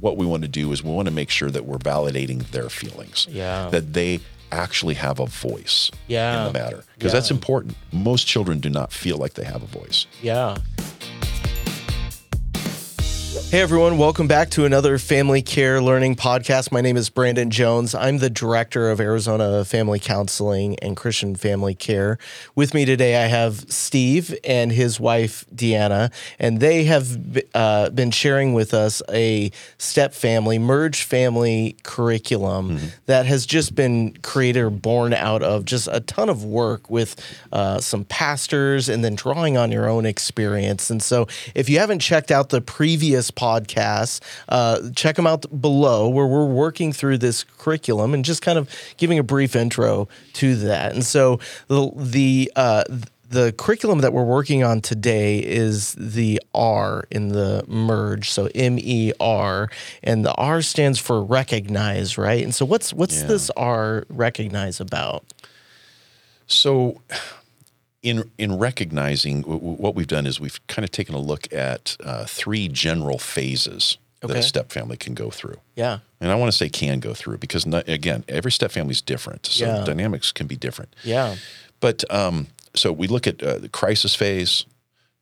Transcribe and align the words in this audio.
what 0.00 0.16
we 0.16 0.26
want 0.26 0.42
to 0.42 0.48
do 0.48 0.72
is 0.72 0.82
we 0.82 0.90
want 0.90 1.06
to 1.06 1.14
make 1.14 1.30
sure 1.30 1.50
that 1.50 1.64
we're 1.64 1.78
validating 1.78 2.48
their 2.50 2.68
feelings. 2.68 3.26
Yeah. 3.30 3.68
That 3.70 3.92
they 3.92 4.20
actually 4.52 4.94
have 4.94 5.20
a 5.20 5.26
voice 5.26 5.90
Yeah. 6.08 6.46
in 6.46 6.52
the 6.52 6.58
matter. 6.58 6.84
Because 6.98 7.12
that's 7.12 7.30
important. 7.30 7.76
Most 7.92 8.26
children 8.26 8.58
do 8.58 8.68
not 8.70 8.92
feel 8.92 9.16
like 9.16 9.34
they 9.34 9.44
have 9.44 9.62
a 9.62 9.66
voice. 9.66 10.06
Yeah. 10.22 10.56
Hey 13.30 13.60
everyone, 13.60 13.96
welcome 13.96 14.26
back 14.26 14.50
to 14.50 14.64
another 14.64 14.98
Family 14.98 15.40
Care 15.40 15.80
Learning 15.80 16.16
Podcast. 16.16 16.72
My 16.72 16.80
name 16.80 16.96
is 16.96 17.10
Brandon 17.10 17.48
Jones. 17.48 17.94
I'm 17.94 18.18
the 18.18 18.28
director 18.28 18.90
of 18.90 19.00
Arizona 19.00 19.64
Family 19.64 20.00
Counseling 20.00 20.76
and 20.80 20.96
Christian 20.96 21.36
Family 21.36 21.76
Care. 21.76 22.18
With 22.56 22.74
me 22.74 22.84
today, 22.84 23.22
I 23.22 23.28
have 23.28 23.70
Steve 23.70 24.36
and 24.42 24.72
his 24.72 24.98
wife 24.98 25.44
Deanna, 25.54 26.12
and 26.40 26.58
they 26.58 26.82
have 26.84 27.40
uh, 27.54 27.90
been 27.90 28.10
sharing 28.10 28.52
with 28.52 28.74
us 28.74 29.00
a 29.08 29.52
step 29.78 30.12
family, 30.12 30.58
merge 30.58 31.04
family 31.04 31.76
curriculum 31.84 32.80
that 33.06 33.26
has 33.26 33.46
just 33.46 33.76
been 33.76 34.12
created 34.22 34.60
or 34.60 34.70
born 34.70 35.14
out 35.14 35.44
of 35.44 35.64
just 35.64 35.88
a 35.92 36.00
ton 36.00 36.28
of 36.28 36.44
work 36.44 36.90
with 36.90 37.14
uh, 37.52 37.78
some 37.78 38.04
pastors 38.06 38.88
and 38.88 39.04
then 39.04 39.14
drawing 39.14 39.56
on 39.56 39.70
your 39.70 39.88
own 39.88 40.04
experience. 40.04 40.90
And 40.90 41.00
so, 41.00 41.28
if 41.54 41.68
you 41.68 41.78
haven't 41.78 42.00
checked 42.00 42.32
out 42.32 42.48
the 42.48 42.60
previous 42.60 43.19
podcasts, 43.28 44.20
uh, 44.48 44.78
check 44.94 45.16
them 45.16 45.26
out 45.26 45.46
below 45.60 46.08
where 46.08 46.28
we're 46.28 46.46
working 46.46 46.92
through 46.92 47.18
this 47.18 47.42
curriculum 47.58 48.14
and 48.14 48.24
just 48.24 48.40
kind 48.40 48.56
of 48.56 48.70
giving 48.98 49.18
a 49.18 49.24
brief 49.24 49.56
intro 49.56 50.06
to 50.34 50.54
that. 50.54 50.92
And 50.92 51.04
so, 51.04 51.40
the 51.66 51.90
the 51.96 52.52
uh, 52.54 52.84
the 53.28 53.52
curriculum 53.56 54.00
that 54.00 54.12
we're 54.12 54.24
working 54.24 54.64
on 54.64 54.80
today 54.80 55.38
is 55.38 55.94
the 55.98 56.40
R 56.54 57.04
in 57.10 57.28
the 57.28 57.64
merge, 57.68 58.30
so 58.30 58.48
M 58.54 58.76
E 58.78 59.12
R, 59.20 59.68
and 60.02 60.24
the 60.24 60.34
R 60.34 60.62
stands 60.62 60.98
for 61.00 61.22
recognize, 61.22 62.16
right? 62.16 62.42
And 62.42 62.54
so, 62.54 62.64
what's 62.64 62.92
what's 62.92 63.20
Yeah. 63.22 63.26
this 63.28 63.50
R 63.56 64.04
recognize 64.08 64.80
about? 64.80 65.24
So, 66.46 67.00
in 68.02 68.30
in 68.38 68.58
recognizing 68.58 69.42
w- 69.42 69.58
w- 69.60 69.76
what 69.76 69.94
we've 69.94 70.06
done 70.06 70.26
is 70.26 70.40
we've 70.40 70.64
kind 70.66 70.84
of 70.84 70.90
taken 70.90 71.14
a 71.14 71.18
look 71.18 71.52
at 71.52 71.96
uh, 72.02 72.24
three 72.24 72.68
general 72.68 73.18
phases 73.18 73.98
that 74.20 74.30
a 74.36 74.42
step 74.42 74.70
family 74.70 74.96
can 74.98 75.14
go 75.14 75.30
through. 75.30 75.56
Yeah, 75.76 76.00
And 76.20 76.30
I 76.30 76.34
want 76.34 76.52
to 76.52 76.56
say 76.56 76.68
can 76.68 77.00
go 77.00 77.14
through 77.14 77.38
because 77.38 77.64
not, 77.64 77.88
again, 77.88 78.22
every 78.28 78.52
step 78.52 78.70
family 78.70 78.92
is 78.92 79.00
different, 79.00 79.46
so 79.46 79.64
Yeah. 79.64 79.84
dynamics 79.84 80.30
can 80.30 80.46
be 80.46 80.56
different. 80.56 80.94
yeah, 81.04 81.36
But 81.80 82.04
um, 82.12 82.48
so 82.74 82.92
we 82.92 83.06
look 83.08 83.26
at 83.26 83.42
uh, 83.42 83.56
the 83.58 83.70
crisis 83.70 84.14
phase, 84.14 84.66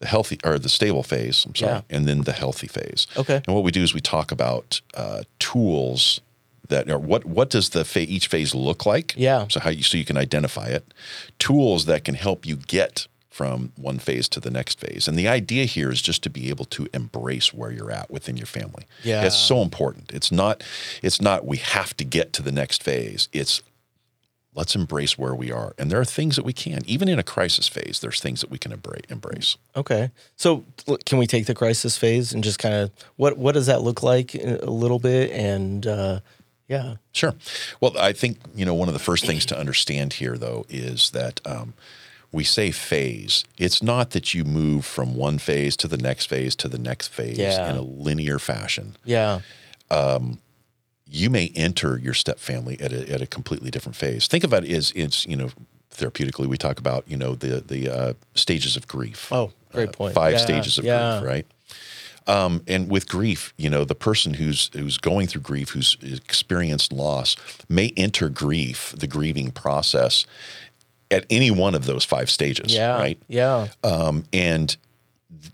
the 0.01 0.07
healthy 0.09 0.39
or 0.45 0.59
the 0.59 0.69
stable 0.69 1.05
phase. 1.05 1.45
I'm 1.47 1.55
sorry, 1.55 1.73
Yeah. 1.73 1.97
and 1.97 2.09
then 2.09 2.23
the 2.23 2.33
healthy 2.33 2.67
phase. 2.67 3.07
Okay. 3.17 3.41
And 3.47 3.55
what 3.55 3.63
we 3.63 3.71
do 3.71 3.83
is 3.85 3.95
we 3.95 4.01
talk 4.01 4.33
about 4.33 4.81
uh, 4.95 5.23
tools 5.39 6.21
that 6.69 6.91
are 6.91 6.99
what 6.99 7.25
what 7.25 7.51
does 7.51 7.71
the 7.71 7.85
fa- 7.85 8.01
each 8.01 8.29
phase 8.29 8.55
look 8.55 8.87
like? 8.87 9.15
Yeah. 9.17 9.47
So 9.49 9.61
how 9.61 9.71
you 9.71 9.83
so 9.83 9.97
you 9.97 10.05
can 10.05 10.17
identify 10.17 10.67
it, 10.67 10.93
tools 11.39 11.87
that 11.87 12.05
can 12.05 12.15
help 12.15 12.47
you 12.47 12.57
get 12.57 13.07
from 13.39 13.71
one 13.77 14.01
phase 14.01 14.29
to 14.29 14.41
the 14.41 14.51
next 14.51 14.81
phase. 14.81 15.07
And 15.07 15.17
the 15.17 15.29
idea 15.29 15.65
here 15.65 15.93
is 15.93 16.03
just 16.03 16.25
to 16.25 16.31
be 16.31 16.49
able 16.49 16.65
to 16.65 16.89
embrace 16.93 17.55
where 17.55 17.71
you're 17.71 17.93
at 17.93 18.11
within 18.11 18.37
your 18.37 18.49
family. 18.49 18.85
Yeah. 19.05 19.25
It's 19.25 19.37
so 19.37 19.63
important. 19.63 20.11
It's 20.13 20.33
not 20.33 20.65
it's 21.03 21.21
not 21.21 21.47
we 21.47 21.59
have 21.59 21.97
to 21.99 22.05
get 22.05 22.33
to 22.33 22.43
the 22.43 22.51
next 22.51 22.83
phase. 22.83 23.29
It's 23.33 23.63
let's 24.55 24.75
embrace 24.75 25.17
where 25.17 25.37
we 25.37 25.53
are. 25.53 25.73
And 25.79 25.89
there 25.89 26.01
are 26.01 26.05
things 26.05 26.35
that 26.35 26.45
we 26.45 26.53
can. 26.53 26.81
Even 26.85 27.09
in 27.09 27.21
a 27.21 27.23
crisis 27.23 27.69
phase, 27.69 28.01
there's 28.01 28.21
things 28.21 28.41
that 28.41 28.51
we 28.51 28.59
can 28.59 28.73
embrace. 29.09 29.57
Okay. 29.77 30.11
So 30.35 30.65
can 31.07 31.19
we 31.19 31.29
take 31.29 31.47
the 31.47 31.55
crisis 31.55 31.97
phase 31.97 32.33
and 32.33 32.43
just 32.43 32.59
kind 32.59 32.75
of 32.75 32.91
what 33.15 33.39
what 33.39 33.53
does 33.53 33.67
that 33.67 33.83
look 33.83 34.03
like 34.03 34.35
a 34.35 34.59
a 34.65 34.73
little 34.83 34.99
bit 34.99 35.31
and 35.31 35.87
uh 35.87 36.21
yeah. 36.69 36.97
Sure. 37.13 37.35
Well, 37.81 37.97
I 37.99 38.13
think 38.13 38.39
you 38.55 38.65
know 38.65 38.75
one 38.75 38.89
of 38.89 38.95
the 38.95 39.01
first 39.01 39.25
things 39.27 39.45
to 39.47 39.59
understand 39.59 40.13
here, 40.15 40.37
though, 40.39 40.65
is 40.69 41.11
that 41.11 41.41
um, 41.47 41.75
we 42.31 42.45
say 42.45 42.71
phase. 42.71 43.45
It's 43.57 43.83
not 43.83 44.11
that 44.11 44.35
you 44.35 44.45
move 44.45 44.85
from 44.85 45.15
one 45.17 45.39
phase 45.39 45.77
to 45.79 45.89
the 45.89 45.97
next 45.97 46.27
phase 46.27 46.55
to 46.57 46.69
the 46.69 46.79
next 46.79 47.09
phase 47.09 47.39
Yeah. 47.39 47.71
in 47.71 47.77
a 47.77 47.83
linear 47.83 48.39
fashion. 48.39 48.97
Yeah. 49.05 49.41
You 51.11 51.31
may 51.31 51.51
enter 51.57 51.97
your 51.99 52.13
step 52.13 52.39
family 52.39 52.79
at 52.81 52.93
a, 52.93 53.11
at 53.11 53.23
a 53.23 53.27
completely 53.27 53.71
different 53.71 53.97
phase. 53.97 54.27
Think 54.29 54.45
about 54.45 54.65
it 54.65 54.71
as 54.73 54.93
it's 54.95 55.27
you 55.27 55.37
know 55.37 55.49
therapeutically 55.91 56.47
we 56.47 56.59
talk 56.59 56.79
about 56.79 57.05
you 57.09 57.17
know 57.17 57.35
the 57.35 57.63
the 57.67 57.89
uh, 57.89 58.13
stages 58.35 58.77
of 58.77 58.87
grief. 58.87 59.33
Oh, 59.33 59.53
great 59.73 59.89
Uh, 59.89 59.93
point. 59.93 60.15
Five 60.15 60.35
Yeah, 60.35 60.39
stages 60.39 60.77
of 60.79 60.85
yeah. 60.85 61.21
grief, 61.21 61.29
right? 61.31 61.47
Um, 62.29 62.63
and 62.69 62.91
with 62.91 63.09
grief, 63.09 63.53
you 63.57 63.71
know, 63.71 63.85
the 63.85 63.95
person 63.95 64.35
who's 64.35 64.71
who's 64.75 64.99
going 64.99 65.27
through 65.27 65.41
grief, 65.43 65.71
who's 65.71 65.97
experienced 66.03 66.93
loss, 66.93 67.37
may 67.69 67.93
enter 67.97 68.29
grief, 68.29 68.95
the 68.97 69.07
grieving 69.07 69.51
process, 69.51 70.27
at 71.11 71.25
any 71.31 71.51
one 71.51 71.75
of 71.75 71.87
those 71.87 72.05
five 72.05 72.29
stages, 72.31 72.73
Yeah. 72.75 72.97
right? 72.99 73.19
Yeah. 73.29 73.69
Um, 73.83 74.25
and 74.33 74.77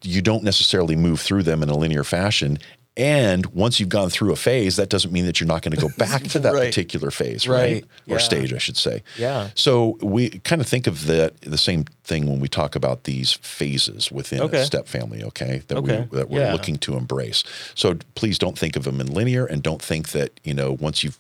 you 0.03 0.21
don't 0.21 0.43
necessarily 0.43 0.97
move 0.97 1.21
through 1.21 1.45
them 1.45 1.63
in 1.63 1.69
a 1.69 1.77
linear 1.77 2.03
fashion. 2.05 2.59
And 2.97 3.47
once 3.47 3.81
you've 3.81 3.89
gone 3.89 4.09
through 4.09 4.31
a 4.33 4.37
phase, 4.37 4.77
that 4.77 4.89
doesn't 4.89 5.13
mean 5.13 5.27
that 5.27 5.41
you're 5.41 5.49
not 5.49 5.63
going 5.63 5.75
to 5.75 5.81
go 5.81 5.89
back 5.99 6.23
to 6.29 6.39
that 6.39 6.55
Right. 6.55 6.67
particular 6.69 7.11
phase, 7.11 7.49
Right. 7.49 7.61
right? 7.61 7.85
Or 8.09 8.17
Yeah. 8.17 8.19
stage, 8.19 8.53
I 8.53 8.59
should 8.59 8.77
say. 8.77 9.03
Yeah. 9.19 9.51
So 9.57 9.99
we 10.01 10.31
kind 10.45 10.61
of 10.61 10.69
think 10.69 10.87
of 10.87 11.07
that 11.07 11.41
the 11.41 11.59
same 11.59 11.87
thing 12.05 12.27
when 12.27 12.39
we 12.39 12.47
talk 12.47 12.77
about 12.77 13.03
these 13.05 13.33
phases 13.43 14.13
within 14.13 14.41
Okay. 14.43 14.61
a 14.61 14.65
step 14.65 14.87
family, 14.87 15.25
okay? 15.25 15.63
That 15.69 15.79
Okay. 15.79 16.07
we 16.11 16.19
that 16.19 16.31
we're 16.31 16.43
Yeah. 16.43 16.53
looking 16.53 16.77
to 16.79 16.97
embrace. 16.97 17.43
So 17.75 17.97
please 18.15 18.39
don't 18.39 18.57
think 18.59 18.77
of 18.77 18.85
them 18.85 19.01
in 19.01 19.09
linear 19.13 19.45
and 19.45 19.63
don't 19.63 19.83
think 19.83 20.11
that, 20.11 20.39
you 20.45 20.55
know, 20.55 20.77
once 20.79 21.03
you've 21.03 21.19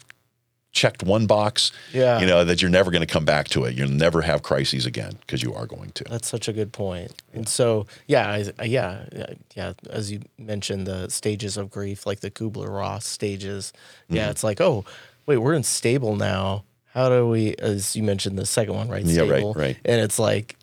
checked 0.74 1.02
one 1.02 1.26
box, 1.26 1.72
Yeah. 1.92 2.20
you 2.20 2.26
know, 2.26 2.44
that 2.44 2.60
you're 2.60 2.70
never 2.70 2.90
going 2.90 3.00
to 3.00 3.06
come 3.06 3.24
back 3.24 3.48
to 3.48 3.64
it. 3.64 3.74
You'll 3.74 3.88
never 3.88 4.20
have 4.22 4.42
crises 4.42 4.84
again 4.84 5.16
because 5.20 5.42
you 5.42 5.54
are 5.54 5.66
going 5.66 5.92
to. 5.92 6.04
That's 6.04 6.28
such 6.28 6.48
a 6.48 6.52
good 6.52 6.72
point. 6.72 7.22
And 7.32 7.48
so, 7.48 7.86
yeah, 8.06 8.28
I, 8.58 8.64
yeah, 8.64 9.04
yeah, 9.14 9.26
yeah. 9.54 9.72
As 9.88 10.10
you 10.12 10.20
mentioned, 10.36 10.86
the 10.86 11.08
stages 11.08 11.56
of 11.56 11.70
grief, 11.70 12.04
like 12.04 12.20
the 12.20 12.30
Kubler 12.30 12.68
Ross 12.68 13.06
stages. 13.06 13.72
Mm-hmm. 14.06 14.16
Yeah, 14.16 14.30
it's 14.30 14.44
like, 14.44 14.60
oh, 14.60 14.84
wait, 15.26 15.38
we're 15.38 15.54
in 15.54 15.62
stable 15.62 16.16
now. 16.16 16.64
How 16.92 17.08
do 17.08 17.28
we? 17.28 17.54
As 17.58 17.96
you 17.96 18.02
mentioned, 18.02 18.36
the 18.38 18.46
second 18.46 18.74
one, 18.74 18.88
right? 18.88 19.04
Yeah, 19.04 19.22
right, 19.22 19.28
Stable. 19.30 19.54
right. 19.54 19.76
And 19.84 20.00
it's 20.00 20.18
like 20.18 20.56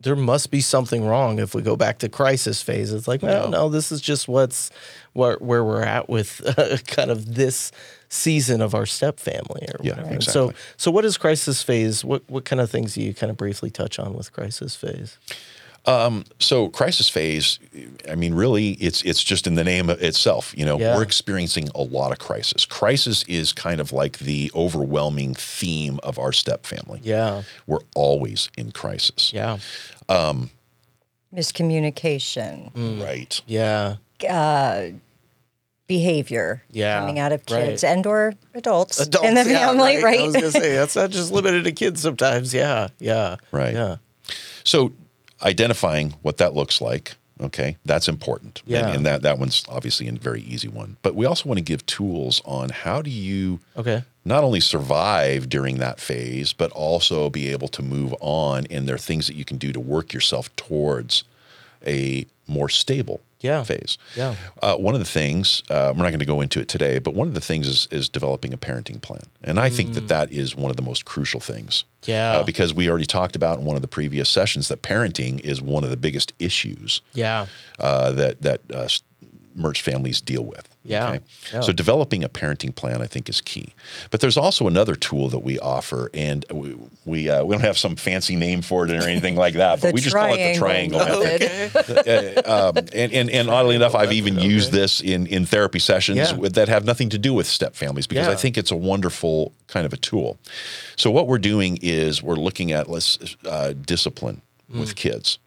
there 0.00 0.16
must 0.16 0.50
be 0.52 0.60
something 0.60 1.04
wrong 1.04 1.38
if 1.40 1.54
we 1.54 1.62
go 1.62 1.74
back 1.76 1.98
to 1.98 2.08
crisis 2.08 2.62
phase. 2.62 2.92
It's 2.92 3.08
like, 3.08 3.22
no, 3.22 3.48
no, 3.48 3.68
this 3.68 3.90
is 3.92 4.00
just 4.00 4.28
what's 4.28 4.70
where 5.12 5.36
where 5.36 5.64
we're 5.64 5.82
at 5.82 6.08
with 6.08 6.40
uh, 6.58 6.76
kind 6.86 7.10
of 7.10 7.34
this 7.34 7.70
season 8.08 8.60
of 8.62 8.74
our 8.74 8.86
step 8.86 9.18
family 9.20 9.66
or 9.68 9.80
Yeah, 9.82 9.92
whatever. 9.96 10.14
And 10.14 10.24
So, 10.24 10.52
so 10.76 10.90
what 10.90 11.04
is 11.04 11.16
crisis 11.18 11.62
phase? 11.62 12.04
What 12.04 12.22
what 12.28 12.44
kind 12.44 12.60
of 12.60 12.70
things 12.70 12.94
do 12.94 13.02
you 13.02 13.12
kind 13.14 13.30
of 13.30 13.36
briefly 13.36 13.70
touch 13.70 13.98
on 13.98 14.14
with 14.14 14.32
crisis 14.32 14.74
phase? 14.76 15.18
So 16.38 16.68
crisis 16.68 17.08
phase, 17.08 17.58
I 18.10 18.14
mean, 18.14 18.34
really, 18.34 18.72
it's 18.72 19.00
it's 19.02 19.24
just 19.24 19.46
in 19.46 19.54
the 19.54 19.64
name 19.64 19.88
of 19.88 20.02
itself. 20.02 20.52
You 20.56 20.66
know, 20.66 20.78
Yeah. 20.78 20.94
we're 20.96 21.02
experiencing 21.02 21.68
a 21.74 21.80
lot 21.82 22.12
of 22.12 22.18
crisis. 22.18 22.66
Crisis 22.66 23.22
is 23.26 23.52
kind 23.54 23.80
of 23.80 23.90
like 23.92 24.18
the 24.18 24.50
overwhelming 24.54 25.34
theme 25.34 25.98
of 26.02 26.18
our 26.18 26.32
step 26.32 26.66
family. 26.66 27.00
Yeah, 27.02 27.42
We're 27.66 27.84
always 27.94 28.50
in 28.58 28.72
crisis. 28.72 29.32
yeah, 29.32 29.58
miscommunication, 31.34 32.72
Mm. 32.72 33.02
Right. 33.02 33.40
yeah, 33.46 33.96
behavior 35.88 36.62
Yeah, 36.70 37.00
coming 37.00 37.18
out 37.18 37.32
of 37.32 37.42
right. 37.50 37.64
kids 37.70 37.82
and 37.82 38.06
or 38.06 38.34
adults, 38.54 39.00
Adults, 39.00 39.26
in 39.26 39.34
the 39.34 39.44
yeah, 39.50 39.66
family, 39.66 40.02
right? 40.02 40.20
I 40.20 40.24
was 40.26 40.34
gonna 40.34 40.50
say 40.52 40.76
that's 40.76 40.94
not 41.02 41.10
just 41.10 41.32
limited 41.32 41.64
to 41.64 41.72
kids. 41.72 42.00
Sometimes, 42.02 42.54
yeah, 42.54 42.88
yeah, 43.00 43.36
Right. 43.50 43.74
yeah, 43.74 43.96
So 44.64 44.92
identifying 45.42 46.14
what 46.22 46.36
that 46.36 46.54
looks 46.54 46.80
like, 46.80 47.16
okay, 47.40 47.76
that's 47.84 48.08
important. 48.08 48.60
And- 48.66 48.70
Yeah. 48.72 48.88
And, 48.92 49.06
that, 49.06 49.22
that 49.22 49.38
one's 49.38 49.64
obviously 49.68 50.06
a 50.08 50.12
very 50.12 50.42
easy 50.42 50.68
one. 50.68 50.96
But 51.02 51.14
we 51.14 51.24
also 51.26 51.48
want 51.48 51.58
to 51.58 51.64
give 51.64 51.84
tools 51.86 52.42
on 52.44 52.68
how 52.70 53.00
do 53.02 53.10
you 53.10 53.60
okay, 53.76 54.04
not 54.24 54.44
only 54.44 54.60
survive 54.60 55.48
during 55.48 55.78
that 55.78 56.00
phase, 56.00 56.52
but 56.52 56.70
also 56.72 57.30
be 57.30 57.48
able 57.48 57.68
to 57.68 57.82
move 57.82 58.14
on. 58.20 58.66
And 58.70 58.86
there 58.86 58.94
are 58.96 58.98
things 58.98 59.26
that 59.26 59.36
you 59.36 59.44
can 59.44 59.56
do 59.56 59.72
to 59.72 59.80
work 59.80 60.12
yourself 60.12 60.54
towards 60.56 61.24
a 61.86 62.26
more 62.46 62.68
stable 62.68 63.20
Yeah. 63.40 63.62
phase. 63.62 63.98
Yeah. 64.16 64.34
Uh, 64.62 64.76
one 64.76 64.94
of 64.94 65.00
the 65.00 65.06
things, 65.06 65.62
uh, 65.70 65.92
we're 65.96 66.02
not 66.02 66.10
going 66.10 66.18
to 66.18 66.26
go 66.26 66.40
into 66.40 66.60
it 66.60 66.68
today, 66.68 66.98
but 66.98 67.14
one 67.14 67.28
of 67.28 67.34
the 67.34 67.40
things 67.40 67.68
is, 67.68 67.88
is 67.90 68.08
developing 68.08 68.52
a 68.52 68.58
parenting 68.58 69.00
plan. 69.00 69.22
And 69.44 69.60
I 69.60 69.68
think 69.70 69.94
that 69.94 70.08
that 70.08 70.32
is 70.32 70.56
one 70.56 70.70
of 70.70 70.76
the 70.76 70.82
most 70.82 71.04
crucial 71.04 71.40
things. 71.40 71.84
Mm. 72.02 72.08
Yeah. 72.08 72.32
Uh, 72.32 72.44
because 72.44 72.74
we 72.74 72.88
already 72.88 73.06
talked 73.06 73.36
about 73.36 73.58
in 73.58 73.64
one 73.64 73.76
of 73.76 73.82
the 73.82 73.88
previous 73.88 74.28
sessions 74.28 74.68
that 74.68 74.82
parenting 74.82 75.40
is 75.40 75.60
one 75.60 75.84
of 75.84 75.90
the 75.90 75.96
biggest 75.96 76.32
issues 76.38 77.00
yeah, 77.12 77.46
uh, 77.78 78.12
that, 78.12 78.42
that 78.42 78.60
uh, 78.72 78.88
merged 79.54 79.82
families 79.82 80.20
deal 80.20 80.44
with. 80.44 80.68
Yeah. 80.88 81.18
Yeah. 81.52 81.60
So 81.60 81.72
developing 81.72 82.24
a 82.24 82.28
parenting 82.28 82.74
plan, 82.74 83.02
I 83.02 83.06
think, 83.06 83.28
is 83.28 83.40
key. 83.40 83.74
But 84.10 84.20
there's 84.20 84.36
also 84.36 84.66
another 84.66 84.94
tool 84.94 85.28
that 85.28 85.40
we 85.40 85.58
offer, 85.58 86.10
and 86.14 86.44
we 86.52 86.74
we, 87.04 87.28
uh, 87.30 87.44
we 87.44 87.54
don't 87.54 87.64
have 87.64 87.78
some 87.78 87.96
fancy 87.96 88.36
name 88.36 88.62
for 88.62 88.84
it 88.86 88.90
or 88.90 89.06
anything 89.08 89.36
like 89.36 89.54
that, 89.54 89.80
but 89.80 89.88
The 89.88 89.92
we 89.94 90.00
just 90.00 90.14
call 90.16 90.32
it 90.34 90.52
the 90.52 90.58
triangle 90.58 91.00
triangle 91.00 91.24
method. 91.24 92.38
Uh, 92.48 92.70
um, 92.74 92.76
and, 92.94 93.12
and, 93.12 93.30
and 93.30 93.50
oddly 93.50 93.74
enough, 93.76 93.94
I've 93.94 94.12
even 94.12 94.38
used 94.38 94.72
this 94.72 95.00
in, 95.00 95.26
in 95.26 95.44
therapy 95.46 95.78
sessions 95.78 96.18
Yeah. 96.18 96.48
that 96.50 96.68
have 96.68 96.84
nothing 96.84 97.08
to 97.10 97.18
do 97.18 97.34
with 97.34 97.46
step 97.46 97.74
families 97.74 98.06
because 98.06 98.26
Yeah. 98.26 98.32
I 98.32 98.36
think 98.36 98.56
it's 98.56 98.70
a 98.70 98.76
wonderful 98.76 99.52
kind 99.66 99.84
of 99.86 99.92
a 99.92 99.96
tool. 99.96 100.38
So 100.96 101.10
what 101.10 101.26
we're 101.26 101.38
doing 101.38 101.78
is 101.82 102.22
we're 102.22 102.36
looking 102.36 102.72
at 102.72 102.88
let's 102.88 103.18
uh, 103.44 103.72
discipline 103.72 104.42
Mm. 104.70 104.80
with 104.80 104.96
kids. 104.96 105.38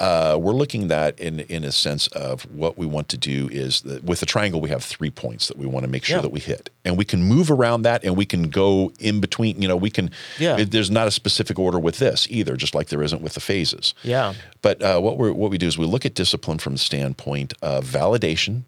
Uh, 0.00 0.36
we're 0.40 0.52
looking 0.52 0.88
that 0.88 1.18
in 1.20 1.40
in 1.40 1.62
a 1.64 1.70
sense 1.70 2.08
of 2.08 2.42
what 2.52 2.76
we 2.76 2.84
want 2.84 3.08
to 3.08 3.16
do 3.16 3.48
is 3.52 3.80
that 3.82 4.02
with 4.02 4.18
the 4.20 4.26
triangle 4.26 4.60
we 4.60 4.68
have 4.68 4.82
three 4.82 5.08
points 5.10 5.46
that 5.48 5.56
we 5.56 5.66
want 5.66 5.84
to 5.84 5.90
make 5.90 6.04
sure 6.04 6.16
Yeah. 6.16 6.22
that 6.22 6.32
we 6.32 6.40
hit, 6.40 6.68
and 6.84 6.98
we 6.98 7.04
can 7.04 7.22
move 7.22 7.48
around 7.50 7.82
that, 7.82 8.02
and 8.04 8.16
we 8.16 8.26
can 8.26 8.50
go 8.50 8.92
in 8.98 9.20
between. 9.20 9.62
You 9.62 9.68
know, 9.68 9.76
we 9.76 9.90
can. 9.90 10.10
Yeah. 10.38 10.58
it- 10.58 10.72
there's 10.72 10.90
not 10.90 11.06
a 11.06 11.12
specific 11.12 11.58
order 11.58 11.78
with 11.78 11.98
this 11.98 12.26
either, 12.28 12.56
just 12.56 12.74
like 12.74 12.88
there 12.88 13.02
isn't 13.04 13.22
with 13.22 13.34
the 13.34 13.40
phases. 13.40 13.94
Yeah. 14.02 14.34
But 14.62 14.82
uh, 14.82 14.98
what 15.00 15.16
we 15.16 15.30
what 15.30 15.50
we 15.52 15.58
do 15.58 15.68
is 15.68 15.78
we 15.78 15.86
look 15.86 16.04
at 16.04 16.14
discipline 16.14 16.58
from 16.58 16.72
the 16.72 16.80
standpoint 16.80 17.54
of 17.62 17.84
validation, 17.86 18.62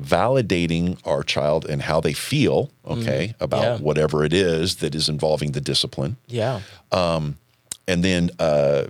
validating 0.00 0.98
our 1.04 1.22
child 1.22 1.64
and 1.66 1.82
how 1.82 2.00
they 2.00 2.12
feel, 2.12 2.70
okay, 2.86 3.34
about 3.40 3.62
Mm-hmm. 3.64 3.82
Yeah. 3.82 3.86
whatever 3.86 4.24
it 4.24 4.32
is 4.32 4.76
that 4.76 4.94
is 4.94 5.08
involving 5.08 5.52
the 5.52 5.60
discipline 5.60 6.16
Yeah. 6.26 6.60
Um, 6.90 7.36
and 7.86 8.02
then 8.02 8.30
uh, 8.38 8.84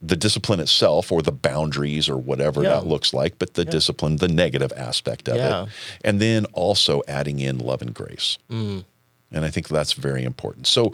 the 0.00 0.16
discipline 0.16 0.60
itself 0.60 1.10
or 1.10 1.22
the 1.22 1.32
boundaries 1.32 2.08
or 2.08 2.16
whatever 2.16 2.62
Yeah. 2.62 2.70
that 2.70 2.86
looks 2.86 3.12
like, 3.12 3.38
but 3.38 3.54
the 3.54 3.64
discipline, 3.64 4.16
the 4.16 4.28
negative 4.28 4.72
aspect 4.76 5.28
of 5.28 5.36
Yeah. 5.36 5.64
it. 5.64 5.68
And 6.04 6.20
then 6.20 6.44
also 6.52 7.02
adding 7.08 7.40
in 7.40 7.58
love 7.58 7.82
and 7.82 7.92
grace. 7.92 8.38
Mm. 8.50 8.84
And 9.30 9.44
I 9.44 9.50
think 9.50 9.68
that's 9.68 9.92
very 9.92 10.24
important. 10.24 10.66
So 10.66 10.92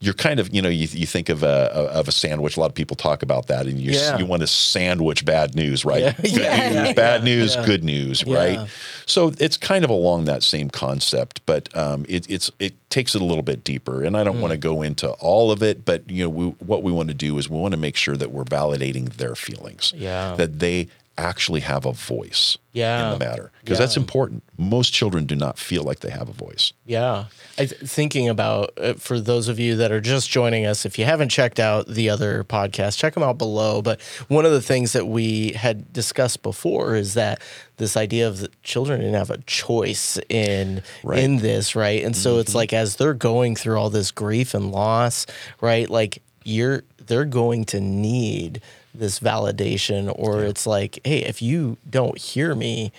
you're 0.00 0.12
kind 0.14 0.40
of, 0.40 0.52
you 0.52 0.60
know, 0.60 0.68
you, 0.68 0.88
you 0.90 1.06
think 1.06 1.28
of 1.28 1.44
a, 1.44 1.70
of 1.92 2.08
a 2.08 2.12
sandwich. 2.12 2.56
A 2.56 2.60
lot 2.60 2.66
of 2.66 2.74
people 2.74 2.96
talk 2.96 3.22
about 3.22 3.46
that, 3.46 3.66
and 3.66 3.78
you 3.80 3.92
Yeah. 3.92 4.18
you 4.18 4.26
want 4.26 4.40
to 4.42 4.48
sandwich 4.48 5.24
bad 5.24 5.54
news, 5.54 5.84
right? 5.84 6.00
Yeah. 6.02 6.14
Yeah. 6.24 6.68
news, 6.68 6.74
Yeah. 6.88 6.92
bad 6.94 7.22
news, 7.22 7.54
good 7.64 7.84
news, 7.84 8.24
right? 8.26 8.68
So 9.06 9.32
it's 9.38 9.56
kind 9.56 9.84
of 9.84 9.90
along 9.90 10.24
that 10.24 10.42
same 10.42 10.68
concept, 10.68 11.42
but 11.46 11.68
um, 11.76 12.04
it, 12.08 12.28
it's 12.28 12.50
it 12.58 12.74
takes 12.90 13.14
it 13.14 13.22
a 13.22 13.24
little 13.24 13.42
bit 13.44 13.62
deeper. 13.62 14.02
And 14.02 14.16
I 14.16 14.24
don't 14.24 14.36
Mm. 14.38 14.40
want 14.40 14.52
to 14.52 14.58
go 14.58 14.82
into 14.82 15.10
all 15.12 15.52
of 15.52 15.62
it, 15.62 15.84
but 15.84 16.10
you 16.10 16.24
know, 16.24 16.28
we, 16.28 16.46
what 16.66 16.82
we 16.82 16.90
want 16.90 17.08
to 17.08 17.14
do 17.14 17.38
is 17.38 17.48
we 17.48 17.56
want 17.58 17.72
to 17.72 17.78
make 17.80 17.96
sure 17.96 18.16
that 18.16 18.30
we're 18.32 18.44
validating 18.44 19.12
their 19.14 19.34
feelings, 19.36 19.92
Yeah. 19.96 20.34
that 20.36 20.58
they 20.58 20.88
actually 21.18 21.60
have 21.60 21.86
a 21.86 21.92
voice 21.92 22.58
Yeah. 22.72 23.06
in 23.12 23.18
the 23.18 23.24
matter, 23.24 23.50
because 23.64 23.78
that's 23.78 23.96
important. 23.96 24.42
Most 24.58 24.92
children 24.92 25.24
do 25.24 25.34
not 25.34 25.58
feel 25.58 25.82
like 25.82 26.00
they 26.00 26.10
have 26.10 26.28
a 26.28 26.32
voice. 26.32 26.72
Yeah. 26.84 27.24
I 27.58 27.66
th- 27.66 27.80
thinking 27.80 28.28
about 28.28 28.72
uh, 28.76 28.94
for 28.94 29.18
those 29.18 29.48
of 29.48 29.58
you 29.58 29.76
that 29.76 29.90
are 29.90 30.00
just 30.00 30.28
joining 30.28 30.66
us, 30.66 30.84
if 30.84 30.98
you 30.98 31.04
haven't 31.06 31.30
checked 31.30 31.58
out 31.58 31.86
the 31.88 32.10
other 32.10 32.44
podcast, 32.44 32.98
check 32.98 33.14
them 33.14 33.22
out 33.22 33.38
below. 33.38 33.80
But 33.80 34.00
one 34.28 34.44
of 34.44 34.52
the 34.52 34.60
things 34.60 34.92
that 34.92 35.06
we 35.06 35.52
had 35.52 35.92
discussed 35.92 36.42
before 36.42 36.94
is 36.96 37.14
that 37.14 37.40
this 37.78 37.96
idea 37.96 38.28
of 38.28 38.38
the 38.40 38.50
children 38.62 39.00
didn't 39.00 39.14
have 39.14 39.30
a 39.30 39.38
choice 39.46 40.18
in 40.28 40.82
Right. 41.02 41.18
in 41.20 41.38
this, 41.38 41.74
right? 41.74 42.04
And 42.04 42.14
so 42.16 42.38
it's 42.38 42.54
like 42.54 42.72
as 42.74 42.96
they're 42.96 43.14
going 43.14 43.56
through 43.56 43.78
all 43.78 43.88
this 43.90 44.10
grief 44.10 44.52
and 44.54 44.70
loss, 44.70 45.24
right? 45.62 45.88
Like 45.88 46.22
you're 46.44 46.82
they're 47.06 47.24
going 47.24 47.64
to 47.66 47.80
need 47.80 48.60
this 48.98 49.20
validation 49.20 50.12
or 50.16 50.44
it's 50.44 50.66
like, 50.66 50.98
hey, 51.04 51.18
if 51.18 51.42
you 51.42 51.76
don't 51.88 52.18
hear 52.18 52.54
me, 52.54 52.92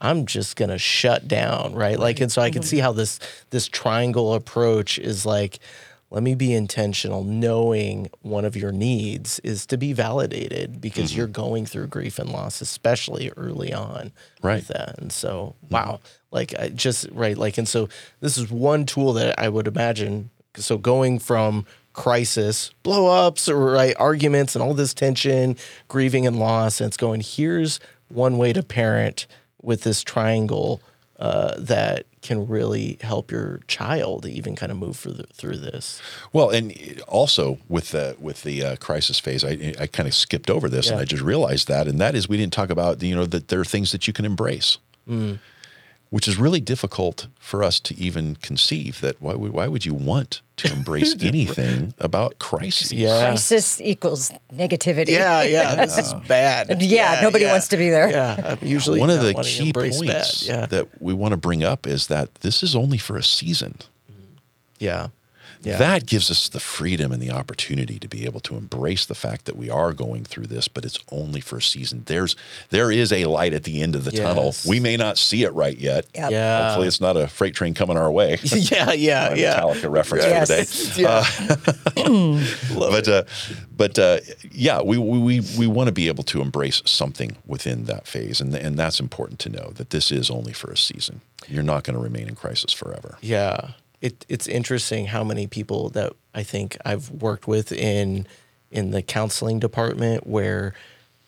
I'm 0.00 0.26
just 0.26 0.56
gonna 0.56 0.78
shut 0.78 1.26
down, 1.26 1.74
right? 1.74 1.98
Like, 1.98 2.20
and 2.20 2.30
so 2.30 2.42
I 2.42 2.50
can 2.50 2.60
mm-hmm. 2.62 2.68
see 2.68 2.78
how 2.78 2.92
this 2.92 3.18
this 3.50 3.68
triangle 3.68 4.34
approach 4.34 4.98
is 4.98 5.24
like, 5.24 5.58
let 6.10 6.22
me 6.22 6.34
be 6.34 6.52
intentional, 6.52 7.24
knowing 7.24 8.10
one 8.22 8.44
of 8.44 8.54
your 8.54 8.70
needs 8.70 9.40
is 9.40 9.66
to 9.66 9.78
be 9.78 9.92
validated 9.92 10.80
because 10.80 11.10
mm-hmm. 11.10 11.18
you're 11.18 11.26
going 11.26 11.66
through 11.66 11.86
grief 11.88 12.18
and 12.18 12.30
loss, 12.30 12.60
especially 12.60 13.32
early 13.36 13.72
on, 13.72 14.12
Right. 14.42 14.56
With 14.56 14.68
that, 14.68 14.98
and 14.98 15.10
so 15.10 15.56
mm-hmm. 15.64 15.74
wow, 15.74 16.00
like 16.30 16.54
I 16.58 16.68
just 16.68 17.08
right, 17.10 17.36
like, 17.36 17.56
and 17.56 17.66
so 17.66 17.88
this 18.20 18.36
is 18.36 18.50
one 18.50 18.84
tool 18.84 19.14
that 19.14 19.38
I 19.38 19.48
would 19.48 19.66
imagine. 19.66 20.30
So 20.56 20.78
going 20.78 21.18
from 21.18 21.66
crisis, 21.94 22.72
blow 22.82 23.06
ups, 23.06 23.48
or 23.48 23.72
right 23.72 23.96
arguments, 23.98 24.54
and 24.54 24.62
all 24.62 24.74
this 24.74 24.92
tension, 24.92 25.56
grieving 25.88 26.26
and 26.26 26.38
loss, 26.38 26.80
and 26.80 26.88
it's 26.88 26.96
going. 26.96 27.22
Here's 27.22 27.80
one 28.08 28.36
way 28.36 28.52
to 28.52 28.62
parent 28.62 29.26
with 29.62 29.82
this 29.82 30.02
triangle 30.02 30.82
uh, 31.18 31.54
that 31.56 32.04
can 32.20 32.46
really 32.46 32.98
help 33.00 33.30
your 33.30 33.60
child 33.68 34.26
even 34.26 34.56
kind 34.56 34.72
of 34.72 34.78
move 34.78 34.96
through, 34.96 35.12
the, 35.12 35.26
through 35.32 35.56
this. 35.56 36.02
Well, 36.32 36.50
and 36.50 37.00
also 37.06 37.58
with 37.68 37.90
the 37.90 38.16
with 38.18 38.42
the 38.42 38.64
uh, 38.64 38.76
crisis 38.76 39.18
phase, 39.20 39.44
I, 39.44 39.74
I 39.78 39.86
kind 39.86 40.06
of 40.08 40.14
skipped 40.14 40.50
over 40.50 40.68
this, 40.68 40.90
and 40.90 41.00
I 41.00 41.04
just 41.04 41.22
realized 41.22 41.68
that, 41.68 41.86
and 41.86 42.00
that 42.00 42.14
is 42.14 42.28
we 42.28 42.36
didn't 42.36 42.52
talk 42.52 42.70
about 42.70 43.02
you 43.02 43.14
know 43.14 43.26
that 43.26 43.48
there 43.48 43.60
are 43.60 43.64
things 43.64 43.92
that 43.92 44.06
you 44.06 44.12
can 44.12 44.24
embrace, 44.24 44.78
Mm. 45.08 45.38
Which 46.14 46.28
is 46.28 46.38
really 46.38 46.60
difficult 46.60 47.26
for 47.40 47.64
us 47.64 47.80
to 47.80 47.92
even 47.98 48.36
conceive. 48.36 49.00
That 49.00 49.20
why 49.20 49.34
would, 49.34 49.50
why 49.50 49.66
would 49.66 49.84
you 49.84 49.94
want 49.94 50.42
to 50.58 50.72
embrace 50.72 51.16
anything 51.20 51.92
about 51.98 52.38
crisis? 52.38 52.92
Yeah. 52.92 53.18
Crisis 53.18 53.80
equals 53.80 54.30
negativity. 54.54 55.08
Yeah, 55.08 55.42
yeah, 55.42 55.74
this 55.74 55.98
is 55.98 56.14
bad. 56.28 56.80
Yeah, 56.80 57.18
nobody 57.20 57.46
wants 57.46 57.66
to 57.66 57.76
be 57.76 57.90
there. 57.90 58.08
Yeah, 58.08 58.56
I'm 58.60 58.64
usually 58.64 59.00
One 59.00 59.10
of 59.10 59.22
the 59.22 59.34
key 59.42 59.72
points 59.72 60.00
bad. 60.00 60.42
Yeah, 60.42 60.66
that 60.66 61.02
we 61.02 61.14
want 61.14 61.32
to 61.32 61.36
bring 61.36 61.64
up 61.64 61.84
is 61.84 62.06
that 62.06 62.32
this 62.36 62.62
is 62.62 62.76
only 62.76 62.98
for 62.98 63.16
a 63.16 63.24
season. 63.24 63.78
yeah, 64.78 65.08
yeah. 65.64 65.78
That 65.78 66.06
gives 66.06 66.30
us 66.30 66.48
the 66.48 66.60
freedom 66.60 67.10
and 67.12 67.22
the 67.22 67.30
opportunity 67.30 67.98
to 67.98 68.08
be 68.08 68.24
able 68.26 68.40
to 68.40 68.56
embrace 68.56 69.06
the 69.06 69.14
fact 69.14 69.46
that 69.46 69.56
we 69.56 69.70
are 69.70 69.92
going 69.92 70.24
through 70.24 70.46
this, 70.46 70.68
but 70.68 70.84
it's 70.84 70.98
only 71.10 71.40
for 71.40 71.56
a 71.58 71.62
season. 71.62 72.02
There's 72.06 72.36
there 72.70 72.90
is 72.92 73.12
a 73.12 73.24
light 73.24 73.52
at 73.54 73.64
the 73.64 73.80
end 73.82 73.94
of 73.96 74.04
the 74.04 74.12
tunnel. 74.12 74.54
We 74.66 74.80
may 74.80 74.96
not 74.96 75.18
see 75.18 75.42
it 75.44 75.52
right 75.54 75.76
yet. 75.76 76.06
Yep. 76.14 76.30
yeah, 76.30 76.66
Hopefully, 76.68 76.88
it's 76.88 77.00
not 77.00 77.16
a 77.16 77.26
freight 77.26 77.54
train 77.54 77.74
coming 77.74 77.96
our 77.96 78.10
way. 78.12 78.38
yeah, 78.44 78.92
yeah, 78.92 79.28
My 79.30 79.36
yeah. 79.36 79.60
Metallica 79.60 79.90
reference 79.90 80.24
Yes. 80.24 80.48
for 80.92 81.02
the 81.02 81.02
day. 81.02 81.02
yeah. 81.96 82.74
but 82.90 83.08
uh, 83.08 83.22
but 83.76 83.98
uh, 83.98 84.20
yeah, 84.52 84.82
we 84.82 84.98
we 84.98 85.18
we, 85.18 85.40
we 85.58 85.66
want 85.66 85.88
to 85.88 85.92
be 85.92 86.08
able 86.08 86.24
to 86.24 86.40
embrace 86.40 86.82
something 86.84 87.36
within 87.46 87.84
that 87.84 88.06
phase, 88.06 88.40
and 88.40 88.54
and 88.54 88.78
that's 88.78 89.00
important 89.00 89.38
to 89.40 89.48
know 89.48 89.72
that 89.74 89.90
this 89.90 90.12
is 90.12 90.30
only 90.30 90.52
for 90.52 90.70
a 90.70 90.76
season. 90.76 91.20
You're 91.48 91.62
not 91.62 91.84
going 91.84 91.96
to 91.96 92.02
remain 92.02 92.28
in 92.28 92.34
crisis 92.36 92.72
forever. 92.72 93.18
Yeah. 93.20 93.72
It, 94.04 94.26
it's 94.28 94.46
interesting 94.46 95.06
how 95.06 95.24
many 95.24 95.46
people 95.46 95.88
that 95.90 96.12
I 96.34 96.42
think 96.42 96.76
I've 96.84 97.10
worked 97.10 97.46
with 97.48 97.72
in 97.72 98.26
in 98.70 98.90
the 98.90 99.00
counseling 99.02 99.58
department 99.60 100.26
where 100.26 100.74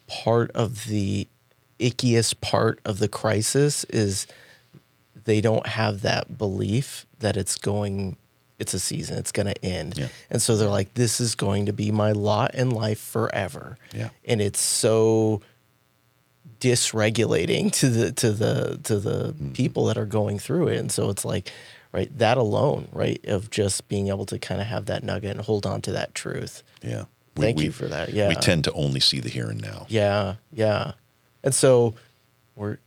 part 0.09 0.51
of 0.53 0.85
the 0.87 1.27
ickiest 1.81 2.41
part 2.41 2.81
of 2.85 2.99
the 2.99 3.09
crisis 3.09 3.85
is 3.85 4.27
they 5.25 5.41
don't 5.41 5.67
have 5.67 6.03
that 6.03 6.37
belief 6.37 7.07
that 7.21 7.37
it's 7.37 7.57
going 7.57 8.17
it's 8.59 8.75
a 8.75 8.79
season 8.81 9.17
it's 9.19 9.33
going 9.33 9.47
to 9.47 9.65
end 9.65 9.97
Yeah. 9.97 10.09
and 10.31 10.41
so 10.43 10.57
they're 10.57 10.69
like 10.81 10.95
this 10.95 11.21
is 11.21 11.35
going 11.35 11.67
to 11.67 11.73
be 11.73 11.91
my 11.91 12.13
lot 12.13 12.55
in 12.55 12.71
life 12.71 12.99
forever 13.01 13.77
Yeah. 13.95 14.11
and 14.25 14.41
it's 14.41 14.61
so 14.61 15.41
dysregulating 16.61 17.71
to 17.73 17.89
the 17.89 18.13
to 18.13 18.33
the 18.33 18.79
to 18.85 18.99
the 18.99 19.17
Mm-hmm. 19.37 19.53
people 19.53 19.87
that 19.87 19.99
are 19.99 20.07
going 20.07 20.39
through 20.39 20.69
it 20.69 20.79
and 20.79 20.91
so 20.93 21.11
it's 21.11 21.25
like 21.25 21.51
right 21.93 22.17
that 22.19 22.37
alone 22.37 22.89
right 22.93 23.23
of 23.27 23.51
just 23.51 23.89
being 23.89 24.09
able 24.09 24.25
to 24.27 24.39
kind 24.39 24.61
of 24.61 24.67
have 24.67 24.87
that 24.87 25.03
nugget 25.03 25.33
and 25.37 25.41
hold 25.41 25.67
on 25.67 25.81
to 25.83 25.93
that 25.93 26.15
truth 26.15 26.63
Yeah. 26.83 27.05
Thank 27.35 27.61
you 27.61 27.71
for 27.71 27.87
that. 27.87 28.15
Yeah. 28.15 28.29
We 28.29 28.35
tend 28.37 28.65
to 28.65 28.73
only 28.73 28.99
see 29.01 29.21
the 29.21 29.29
here 29.29 29.49
and 29.49 29.61
now. 29.61 29.87
yeah 29.89 30.37
yeah 30.53 30.93
and 31.45 31.55
so 31.55 31.95
we're 32.55 32.79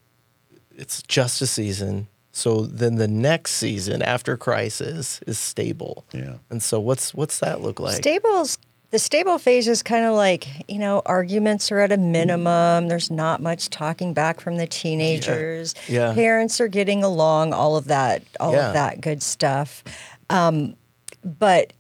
it's 0.76 1.02
just 1.04 1.42
a 1.42 1.48
season 1.48 2.08
so 2.32 2.62
then 2.62 2.96
the 2.96 3.08
next 3.08 3.54
season 3.54 4.02
after 4.02 4.38
crisis 4.38 5.20
is 5.28 5.38
stable 5.38 6.06
Yeah. 6.14 6.36
and 6.50 6.64
so 6.64 6.80
what's 6.80 7.14
what's 7.14 7.40
that 7.40 7.62
look 7.62 7.80
like 7.80 7.96
Stables. 7.98 8.58
The 8.92 8.98
stable 9.00 9.38
phase 9.38 9.68
is 9.68 9.84
kind 9.84 10.06
of 10.06 10.16
like 10.16 10.48
you 10.68 10.80
know 10.80 11.02
arguments 11.06 11.72
are 11.72 11.80
at 11.80 11.92
a 11.92 11.98
minimum. 11.98 12.88
There's 12.88 13.12
not 13.12 13.42
much 13.42 13.70
talking 13.70 14.14
back 14.14 14.42
from 14.42 14.58
the 14.58 14.66
teenagers. 14.68 15.76
Yeah. 15.88 16.14
Parents 16.14 16.60
are 16.60 16.68
getting 16.68 17.04
along. 17.04 17.54
All 17.54 17.78
of 17.78 17.86
that. 17.86 18.24
All 18.40 18.54
Yeah. 18.54 18.68
of 18.70 18.74
that 18.74 19.00
good 19.02 19.22
stuff. 19.22 19.84
Um, 20.32 20.76
but 21.24 21.74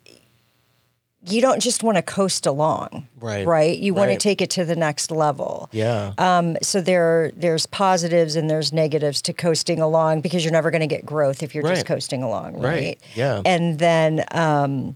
you 1.25 1.42
don't 1.42 1.60
just 1.62 1.84
want 1.84 1.98
to 1.98 2.01
coast 2.01 2.46
along, 2.46 3.08
Right. 3.20 3.46
Right. 3.46 3.78
You 3.78 3.94
want 3.94 4.10
to 4.12 4.18
take 4.18 4.42
it 4.42 4.50
to 4.51 4.63
the 4.63 4.75
next 4.75 5.12
level. 5.12 5.68
yeah 5.74 6.13
Um, 6.18 6.56
so 6.62 6.80
there, 6.80 7.32
there's 7.36 7.66
positives 7.66 8.36
and 8.38 8.50
there's 8.50 8.72
negatives 8.72 9.22
to 9.24 9.34
coasting 9.34 9.80
along 9.82 10.22
because 10.22 10.44
you're 10.46 10.54
never 10.54 10.72
going 10.72 10.80
to 10.82 10.88
get 10.88 11.06
growth 11.06 11.44
if 11.44 11.54
you're 11.54 11.63
Right. 11.66 11.75
just 11.75 11.86
coasting 11.86 12.24
along, 12.24 12.54
Right. 12.54 12.63
right? 12.63 13.00
Yeah. 13.16 13.42
And 13.46 13.78
then, 13.80 14.24
um, 14.32 14.96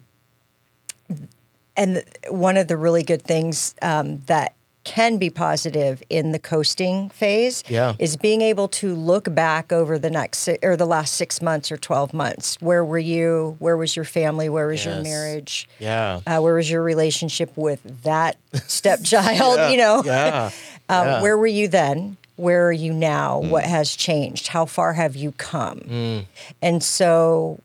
and 1.76 2.04
one 2.30 2.58
of 2.58 2.68
the 2.68 2.78
really 2.78 3.04
good 3.04 3.22
things 3.24 3.76
um, 3.82 4.20
that 4.28 4.54
can 4.84 5.18
be 5.18 5.30
positive 5.30 6.04
in 6.10 6.34
the 6.34 6.40
coasting 6.40 7.10
phase 7.10 7.64
Yeah. 7.70 7.94
is 8.00 8.18
being 8.18 8.42
able 8.42 8.68
to 8.68 8.94
look 8.94 9.34
back 9.34 9.72
over 9.72 9.98
the 9.98 10.10
next 10.10 10.50
or 10.62 10.76
the 10.76 10.86
last 10.86 11.14
six 11.14 11.42
months 11.42 11.72
or 11.72 11.78
12 11.78 12.14
months. 12.14 12.58
Where 12.60 12.84
were 12.84 12.98
you? 13.00 13.56
Where 13.60 13.78
was 13.78 13.96
your 13.96 14.04
family? 14.04 14.50
Where 14.50 14.68
was 14.68 14.84
your 14.84 15.02
marriage? 15.02 15.70
Yeah. 15.80 16.20
Uh, 16.28 16.40
where 16.42 16.56
was 16.56 16.70
your 16.70 16.84
relationship 16.84 17.56
with 17.56 18.04
that 18.04 18.36
stepchild? 18.68 19.58
Yeah. 19.58 19.70
You 19.70 19.78
know, 19.78 20.04
Yeah. 20.04 20.52
um, 20.90 21.08
Yeah. 21.08 21.22
where 21.22 21.38
were 21.38 21.48
you 21.48 21.70
then? 21.70 22.18
Where 22.36 22.68
are 22.68 22.74
you 22.74 22.92
now? 22.92 23.40
What 23.40 23.64
has 23.64 23.96
changed? 23.96 24.48
How 24.50 24.66
far 24.66 24.92
have 24.94 25.16
you 25.16 25.32
come? 25.34 26.26
And 26.62 26.84
so 26.84 27.62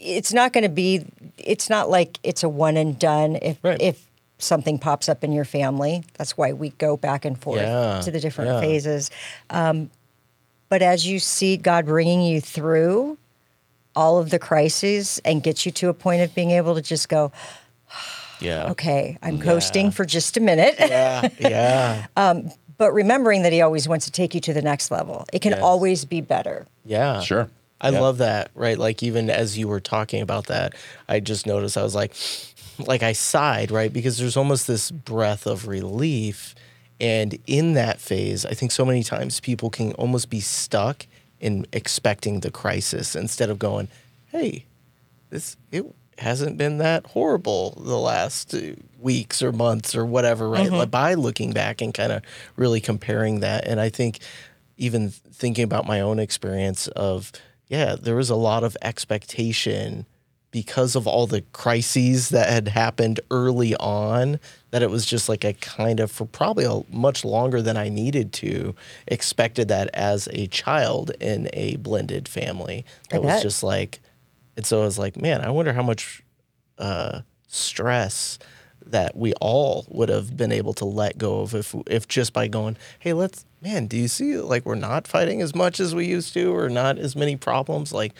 it's 0.00 0.32
not 0.32 0.52
going 0.52 0.62
to 0.62 0.68
be, 0.68 1.04
it's 1.38 1.68
not 1.68 1.90
like 1.90 2.18
it's 2.22 2.42
a 2.42 2.48
one 2.48 2.76
and 2.76 2.98
done 2.98 3.36
if, 3.42 3.58
Right. 3.62 3.80
if 3.80 4.04
something 4.38 4.78
pops 4.78 5.08
up 5.08 5.24
in 5.24 5.32
your 5.32 5.44
family. 5.44 6.04
That's 6.16 6.36
why 6.38 6.52
we 6.52 6.70
go 6.70 6.96
back 6.96 7.24
and 7.24 7.36
forth 7.38 7.60
Yeah. 7.60 8.00
to 8.02 8.10
the 8.10 8.20
different 8.20 8.50
Yeah. 8.52 8.60
phases. 8.60 9.10
Um, 9.50 9.90
but 10.68 10.82
as 10.82 11.06
you 11.06 11.18
see 11.18 11.56
God 11.56 11.86
bringing 11.86 12.22
you 12.22 12.40
through 12.40 13.18
all 13.96 14.18
of 14.18 14.30
the 14.30 14.38
crises 14.38 15.20
and 15.24 15.42
get 15.42 15.66
you 15.66 15.72
to 15.72 15.88
a 15.88 15.94
point 15.94 16.22
of 16.22 16.34
being 16.34 16.52
able 16.52 16.74
to 16.76 16.82
just 16.82 17.08
go, 17.08 17.32
Yeah. 18.40 18.70
okay, 18.70 19.18
I'm 19.22 19.40
coasting 19.40 19.90
for 19.90 20.04
just 20.04 20.36
a 20.36 20.40
minute. 20.40 20.76
Yeah. 20.78 21.28
Yeah. 21.40 22.06
but 22.78 22.92
remembering 22.92 23.42
that 23.42 23.52
he 23.52 23.60
always 23.60 23.88
wants 23.88 24.04
to 24.06 24.12
take 24.12 24.34
you 24.36 24.40
to 24.42 24.52
the 24.52 24.62
next 24.62 24.92
level. 24.92 25.24
It 25.32 25.42
can 25.42 25.50
Yes. 25.52 25.62
always 25.62 26.04
be 26.04 26.20
better. 26.20 26.66
Yeah. 26.84 27.20
Sure. 27.22 27.50
I 27.80 27.90
Yeah. 27.90 28.00
love 28.00 28.18
that, 28.18 28.50
right? 28.54 28.78
Like 28.78 29.02
even 29.02 29.30
as 29.30 29.56
you 29.56 29.68
were 29.68 29.80
talking 29.80 30.20
about 30.20 30.46
that, 30.46 30.74
I 31.08 31.20
just 31.20 31.46
noticed 31.46 31.76
I 31.76 31.82
was 31.82 31.94
like 31.94 32.14
like 32.78 33.02
I 33.02 33.12
sighed, 33.12 33.70
right? 33.70 33.92
Because 33.92 34.18
there's 34.18 34.36
almost 34.36 34.66
this 34.66 34.90
breath 34.90 35.46
of 35.46 35.66
relief 35.66 36.54
and 37.00 37.38
in 37.46 37.74
that 37.74 38.00
phase, 38.00 38.44
I 38.44 38.54
think 38.54 38.72
so 38.72 38.84
many 38.84 39.02
times 39.04 39.38
people 39.40 39.70
can 39.70 39.92
almost 39.92 40.30
be 40.30 40.40
stuck 40.40 41.06
in 41.40 41.66
expecting 41.72 42.40
the 42.40 42.50
crisis 42.50 43.14
instead 43.14 43.50
of 43.50 43.58
going, 43.58 43.86
"Hey, 44.26 44.64
this 45.30 45.56
it 45.70 45.86
hasn't 46.18 46.58
been 46.58 46.78
that 46.78 47.06
horrible 47.06 47.80
the 47.80 47.96
last 47.98 48.52
uh, 48.52 48.72
weeks 48.98 49.40
or 49.42 49.52
months 49.52 49.94
or 49.94 50.04
whatever, 50.04 50.48
right? 50.48 50.72
Like 50.72 50.90
by 50.90 51.14
looking 51.14 51.52
back 51.52 51.80
and 51.80 51.94
kind 51.94 52.10
of 52.10 52.22
really 52.56 52.80
comparing 52.80 53.40
that, 53.40 53.64
and 53.66 53.80
I 53.80 53.88
think 53.88 54.18
even 54.76 55.10
thinking 55.10 55.62
about 55.64 55.86
my 55.86 56.00
own 56.00 56.18
experience 56.18 56.88
of 56.88 57.30
yeah, 57.68 57.96
there 58.00 58.16
was 58.16 58.30
a 58.30 58.36
lot 58.36 58.64
of 58.64 58.76
expectation 58.82 60.06
because 60.50 60.96
of 60.96 61.06
all 61.06 61.26
the 61.26 61.42
crises 61.52 62.30
that 62.30 62.48
had 62.48 62.68
happened 62.68 63.20
early 63.30 63.76
on 63.76 64.40
that 64.70 64.82
it 64.82 64.90
was 64.90 65.04
just 65.04 65.28
like 65.28 65.44
I 65.44 65.52
kind 65.52 66.00
of 66.00 66.10
for 66.10 66.24
probably 66.24 66.64
a 66.64 66.82
much 66.90 67.24
longer 67.24 67.60
than 67.60 67.76
I 67.76 67.90
needed 67.90 68.32
to 68.34 68.74
expected 69.06 69.68
that 69.68 69.90
as 69.92 70.26
a 70.32 70.46
child 70.46 71.10
in 71.20 71.50
a 71.52 71.76
blended 71.76 72.28
family. 72.28 72.86
That 73.10 73.22
was 73.22 73.42
just 73.42 73.62
like 73.62 74.00
and 74.56 74.66
so 74.66 74.82
I 74.82 74.84
was 74.84 74.98
like, 74.98 75.16
man, 75.16 75.40
I 75.40 75.50
wonder 75.50 75.72
how 75.72 75.84
much 75.84 76.20
uh, 76.78 77.20
stress 77.46 78.40
that 78.90 79.16
we 79.16 79.32
all 79.40 79.84
would 79.88 80.08
have 80.08 80.36
been 80.36 80.52
able 80.52 80.72
to 80.74 80.84
let 80.84 81.18
go 81.18 81.40
of 81.40 81.54
if 81.54 81.74
if 81.86 82.08
just 82.08 82.32
by 82.32 82.48
going, 82.48 82.76
hey, 82.98 83.12
let's 83.12 83.44
man, 83.60 83.86
do 83.86 83.96
you 83.96 84.08
see 84.08 84.36
like 84.38 84.64
we're 84.64 84.74
not 84.74 85.06
fighting 85.06 85.42
as 85.42 85.54
much 85.54 85.80
as 85.80 85.94
we 85.94 86.06
used 86.06 86.32
to, 86.34 86.54
or 86.54 86.68
not 86.68 86.98
as 86.98 87.14
many 87.16 87.36
problems? 87.36 87.92
Like, 87.92 88.14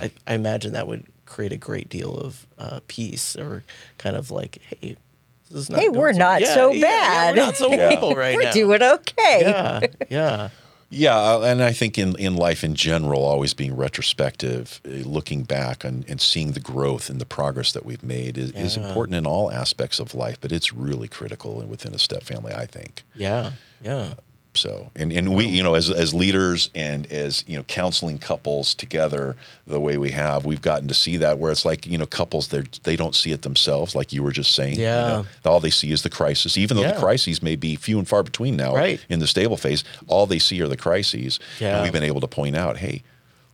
I, 0.00 0.10
I 0.26 0.34
imagine 0.34 0.72
that 0.72 0.86
would 0.88 1.06
create 1.26 1.52
a 1.52 1.56
great 1.56 1.88
deal 1.88 2.16
of 2.16 2.46
uh, 2.58 2.80
peace, 2.88 3.36
or 3.36 3.64
kind 3.98 4.16
of 4.16 4.30
like, 4.30 4.60
hey, 4.62 4.96
this 5.50 5.58
is 5.60 5.70
not 5.70 5.80
Hey, 5.80 5.88
we're 5.88 6.12
not 6.12 6.40
yeah, 6.40 6.54
so 6.54 6.72
yeah, 6.72 6.80
yeah, 6.80 6.86
bad. 6.88 7.36
we're 7.36 7.42
not 7.44 7.56
so 7.56 7.72
evil 7.92 8.14
right 8.14 8.36
We're 8.36 8.42
now. 8.44 8.52
doing 8.52 8.82
okay. 8.82 9.40
yeah, 9.42 9.80
yeah, 10.10 10.48
Yeah, 10.90 11.16
uh, 11.16 11.40
and 11.40 11.62
I 11.62 11.72
think 11.72 11.98
in, 11.98 12.16
in 12.16 12.34
life 12.34 12.64
in 12.64 12.74
general, 12.74 13.22
always 13.22 13.52
being 13.52 13.76
retrospective, 13.76 14.80
uh, 14.86 14.90
looking 15.06 15.42
back 15.42 15.84
and, 15.84 16.08
and 16.08 16.20
seeing 16.20 16.52
the 16.52 16.60
growth 16.60 17.10
and 17.10 17.20
the 17.20 17.26
progress 17.26 17.72
that 17.72 17.84
we've 17.84 18.02
made 18.02 18.38
is, 18.38 18.52
is 18.52 18.76
important 18.76 19.16
in 19.16 19.26
all 19.26 19.52
aspects 19.52 20.00
of 20.00 20.14
life, 20.14 20.40
but 20.40 20.50
it's 20.50 20.72
really 20.72 21.08
critical 21.08 21.60
within 21.60 21.94
a 21.94 21.98
step 21.98 22.22
family, 22.22 22.54
I 22.54 22.64
think. 22.66 23.02
yeah, 23.14 23.52
yeah. 23.82 24.14
So, 24.58 24.90
and, 24.96 25.12
and 25.12 25.34
we, 25.34 25.46
you 25.46 25.62
know, 25.62 25.74
as, 25.74 25.90
as 25.90 26.12
leaders 26.12 26.70
and 26.74 27.06
as, 27.12 27.44
you 27.46 27.56
know, 27.56 27.62
counseling 27.64 28.18
couples 28.18 28.74
together 28.74 29.36
the 29.66 29.80
way 29.80 29.96
we 29.98 30.10
have, 30.10 30.44
we've 30.44 30.62
gotten 30.62 30.88
to 30.88 30.94
see 30.94 31.16
that 31.18 31.38
where 31.38 31.50
it's 31.52 31.64
like, 31.64 31.86
you 31.86 31.96
know, 31.98 32.06
couples, 32.06 32.48
they 32.48 32.62
they 32.82 32.96
don't 32.96 33.14
see 33.14 33.32
it 33.32 33.42
themselves, 33.42 33.94
like 33.94 34.12
you 34.12 34.22
were 34.22 34.32
just 34.32 34.54
saying. 34.54 34.76
you 34.76 34.82
Yeah. 34.82 35.06
know. 35.08 35.26
all 35.50 35.60
they 35.60 35.70
see 35.70 35.90
is 35.92 36.02
the 36.02 36.10
crisis, 36.10 36.58
even 36.58 36.76
though 36.76 36.82
Yeah. 36.82 36.92
the 36.92 37.00
crises 37.00 37.42
may 37.42 37.56
be 37.56 37.76
few 37.76 37.98
and 37.98 38.08
far 38.08 38.22
between 38.22 38.56
now 38.56 38.74
Right. 38.74 39.00
in 39.08 39.18
the 39.20 39.26
stable 39.26 39.56
phase, 39.56 39.84
all 40.06 40.26
they 40.26 40.38
see 40.38 40.60
are 40.62 40.68
the 40.68 40.76
crises. 40.76 41.38
Yeah. 41.60 41.74
And 41.76 41.82
we've 41.84 41.92
been 41.92 42.02
able 42.02 42.20
to 42.20 42.28
point 42.28 42.56
out, 42.56 42.78
hey, 42.78 43.02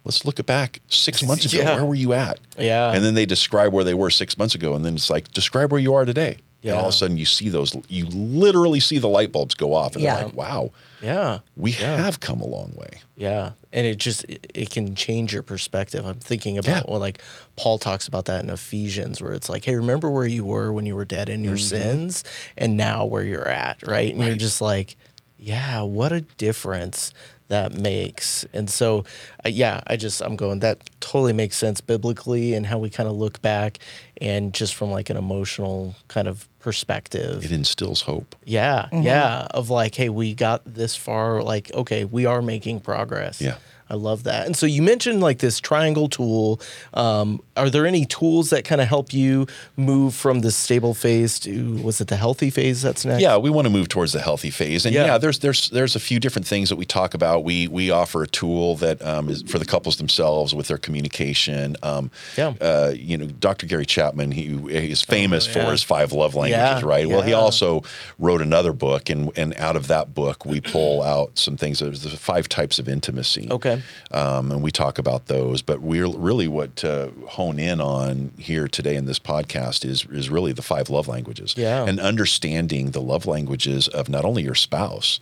let's 0.05 0.25
look 0.25 0.45
back 0.47 0.81
six 0.89 1.23
months 1.23 1.45
ago. 1.53 1.63
Yeah. 1.63 1.75
Where 1.77 1.85
were 1.85 1.95
you 1.95 2.13
at? 2.13 2.39
Yeah. 2.59 2.93
And 2.93 3.05
then 3.05 3.15
they 3.15 3.27
describe 3.27 3.73
where 3.73 3.85
they 3.85 3.95
were 3.95 4.11
six 4.11 4.37
months 4.39 4.55
ago. 4.55 4.75
And 4.75 4.85
then 4.85 4.95
it's 4.95 5.11
like, 5.11 5.33
describe 5.33 5.71
where 5.73 5.81
you 5.81 5.95
are 5.95 6.05
today. 6.05 6.37
And 6.73 6.79
all 6.81 6.87
of 6.89 6.95
a 6.95 6.97
sudden 6.97 7.17
you 7.19 7.27
see 7.27 7.49
those, 7.51 7.77
you 7.89 8.07
literally 8.07 8.81
see 8.81 8.99
the 8.99 9.09
light 9.09 9.33
bulbs 9.33 9.55
go 9.55 9.75
off. 9.75 9.95
And 9.95 10.03
Yeah. 10.03 10.17
they're 10.17 10.25
like, 10.27 10.35
wow, 10.37 10.71
Yeah. 11.03 11.41
we 11.57 11.73
Yeah. 11.73 11.97
have 11.99 12.21
come 12.21 12.41
a 12.41 12.47
long 12.47 12.73
way. 12.75 13.01
Yeah, 13.17 13.53
and 13.73 13.87
it 13.87 13.99
just 13.99 14.25
it, 14.25 14.51
it 14.55 14.71
can 14.71 14.95
change 14.95 15.33
your 15.33 15.43
perspective. 15.43 16.05
I'm 16.07 16.15
thinking 16.21 16.57
about 16.59 16.71
Yeah. 16.87 16.91
well, 16.91 17.01
like 17.01 17.21
Paul 17.57 17.79
talks 17.79 18.09
about 18.09 18.25
that 18.25 18.43
in 18.43 18.51
Ephesians, 18.51 19.21
where 19.21 19.33
it's 19.33 19.49
like, 19.49 19.65
hey, 19.65 19.77
remember 19.77 20.11
where 20.11 20.27
you 20.27 20.45
were 20.45 20.73
when 20.73 20.87
you 20.87 20.97
were 20.97 21.05
dead 21.05 21.29
in 21.29 21.45
your 21.45 21.55
Mm-hmm. 21.57 21.69
sins, 22.01 22.25
and 22.57 22.77
now 22.77 23.05
where 23.05 23.23
you're 23.23 23.47
at, 23.49 23.87
right? 23.87 24.13
And 24.15 24.25
you're 24.25 24.37
just 24.37 24.61
like, 24.61 24.97
yeah, 25.39 25.83
what 25.83 26.13
a 26.13 26.21
difference 26.23 27.13
that 27.49 27.75
makes. 27.75 28.47
And 28.55 28.71
so, 28.71 29.05
uh, 29.45 29.51
yeah, 29.51 29.83
I 29.87 29.97
just 29.97 30.23
I'm 30.23 30.35
going 30.37 30.61
that 30.61 30.79
totally 31.01 31.33
makes 31.35 31.57
sense 31.57 31.81
biblically 31.83 32.55
and 32.55 32.65
how 32.67 32.79
we 32.79 32.89
kind 32.89 33.09
of 33.09 33.17
look 33.17 33.43
back, 33.43 33.79
and 34.21 34.55
just 34.55 34.75
from 34.75 34.91
like 34.91 35.11
an 35.11 35.17
emotional 35.19 35.95
kind 36.09 36.27
of 36.29 36.49
perspective. 36.61 37.45
It 37.45 37.53
instills 37.53 38.01
hope. 38.03 38.35
Yeah, 38.45 38.89
Mm-hmm. 38.93 39.03
yeah. 39.03 39.47
Of 39.51 39.69
like, 39.71 39.95
hey, 39.95 40.09
we 40.09 40.35
got 40.35 40.63
this 40.65 40.97
far. 40.97 41.43
Like, 41.43 41.71
okay, 41.75 42.05
we 42.05 42.25
are 42.27 42.41
making 42.41 42.81
progress. 42.81 43.41
Yeah. 43.41 43.57
I 43.91 43.95
love 43.97 44.25
that. 44.25 44.47
And 44.47 44.57
so 44.57 44.65
you 44.67 44.81
mentioned 44.83 45.21
like 45.21 45.39
this 45.39 45.61
triangle 45.61 46.09
tool. 46.09 46.61
Um, 46.95 47.43
are 47.57 47.69
there 47.69 47.87
any 47.87 48.07
tools 48.07 48.51
that 48.51 48.65
kind 48.65 48.81
of 48.81 48.89
help 48.89 49.13
you 49.13 49.47
move 49.77 50.15
from 50.15 50.41
the 50.41 50.51
stable 50.51 50.95
phase 50.95 51.39
to 51.41 51.75
was 51.83 52.01
it 52.01 52.09
the 52.09 52.17
healthy 52.17 52.49
phase 52.51 52.81
that's 52.83 53.05
next? 53.05 53.21
Yeah, 53.23 53.37
we 53.37 53.51
want 53.51 53.67
to 53.67 53.71
move 53.71 53.89
towards 53.89 54.13
the 54.13 54.21
healthy 54.21 54.51
phase, 54.51 54.87
and 54.87 54.95
Yeah. 54.95 55.05
yeah, 55.07 55.19
there's 55.19 55.39
there's 55.41 55.69
there's 55.71 55.95
a 55.97 56.01
few 56.01 56.19
different 56.19 56.47
things 56.47 56.71
that 56.71 56.77
we 56.77 56.85
talk 56.87 57.13
about. 57.15 57.45
We 57.45 57.69
we 57.69 57.91
offer 57.91 58.23
a 58.23 58.27
tool 58.27 58.77
that 58.77 59.05
um, 59.05 59.29
is 59.29 59.43
for 59.43 59.59
the 59.59 59.67
couples 59.67 59.97
themselves 59.99 60.55
with 60.55 60.69
their 60.69 60.79
communication. 60.79 61.77
Um, 61.83 62.11
Yeah. 62.37 62.55
uh, 62.61 62.95
you 62.97 63.19
know, 63.19 63.27
Dr. 63.27 63.67
Gary 63.67 63.87
Chapman, 63.87 64.31
he 64.33 64.45
is 64.71 65.03
famous 65.03 65.47
yeah. 65.47 65.53
for 65.65 65.71
his 65.73 65.83
five 65.83 66.13
love 66.13 66.35
languages, 66.35 66.83
Yeah, 66.83 66.89
right? 66.89 67.07
Well, 67.09 67.23
he 67.23 67.33
also 67.35 67.83
wrote 68.19 68.41
another 68.41 68.73
book, 68.73 69.11
and 69.11 69.31
and 69.37 69.55
out 69.57 69.77
of 69.77 69.89
that 69.89 70.15
book, 70.15 70.47
we 70.47 70.61
pull 70.61 71.03
out 71.03 71.39
some 71.39 71.57
things. 71.57 71.81
There's 71.81 72.03
the 72.03 72.11
five 72.17 72.49
types 72.49 72.79
of 72.79 72.89
intimacy. 72.89 73.49
Okay. 73.51 73.74
Um, 74.11 74.51
and 74.53 74.63
we 74.63 74.71
talk 74.71 74.99
about 74.99 75.27
those. 75.27 75.63
But 75.63 75.81
we're 75.81 76.07
really 76.09 76.49
what 76.49 76.77
to 76.77 77.13
hone 77.29 77.59
in 77.59 77.81
on 77.81 78.33
here 78.39 78.69
today 78.69 78.97
in 78.97 79.07
this 79.07 79.19
podcast 79.19 79.85
is 79.85 80.05
is 80.11 80.31
really 80.31 80.53
the 80.53 80.63
five 80.63 80.91
love 80.91 81.09
languages, 81.09 81.55
Yeah. 81.57 81.85
and 81.87 81.99
understanding 82.01 82.91
the 82.91 83.01
love 83.01 83.27
languages 83.27 83.89
of 83.89 84.09
not 84.09 84.25
only 84.25 84.43
your 84.43 84.55
spouse, 84.55 85.21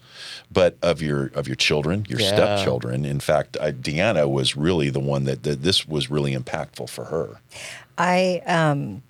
but 0.50 0.76
of 0.82 1.00
your 1.02 1.26
of 1.34 1.46
your 1.46 1.56
children, 1.56 2.06
your 2.08 2.20
Yeah. 2.20 2.28
stepchildren. 2.28 3.04
In 3.04 3.20
fact, 3.20 3.56
uh, 3.60 3.72
Deanna 3.72 4.28
was 4.30 4.56
really 4.56 4.90
the 4.90 5.00
one 5.00 5.24
that, 5.24 5.42
that 5.44 5.62
this 5.62 5.86
was 5.88 6.10
really 6.10 6.34
impactful 6.36 6.88
for 6.90 7.04
her. 7.06 7.40
I 7.98 8.42
um, 8.46 9.02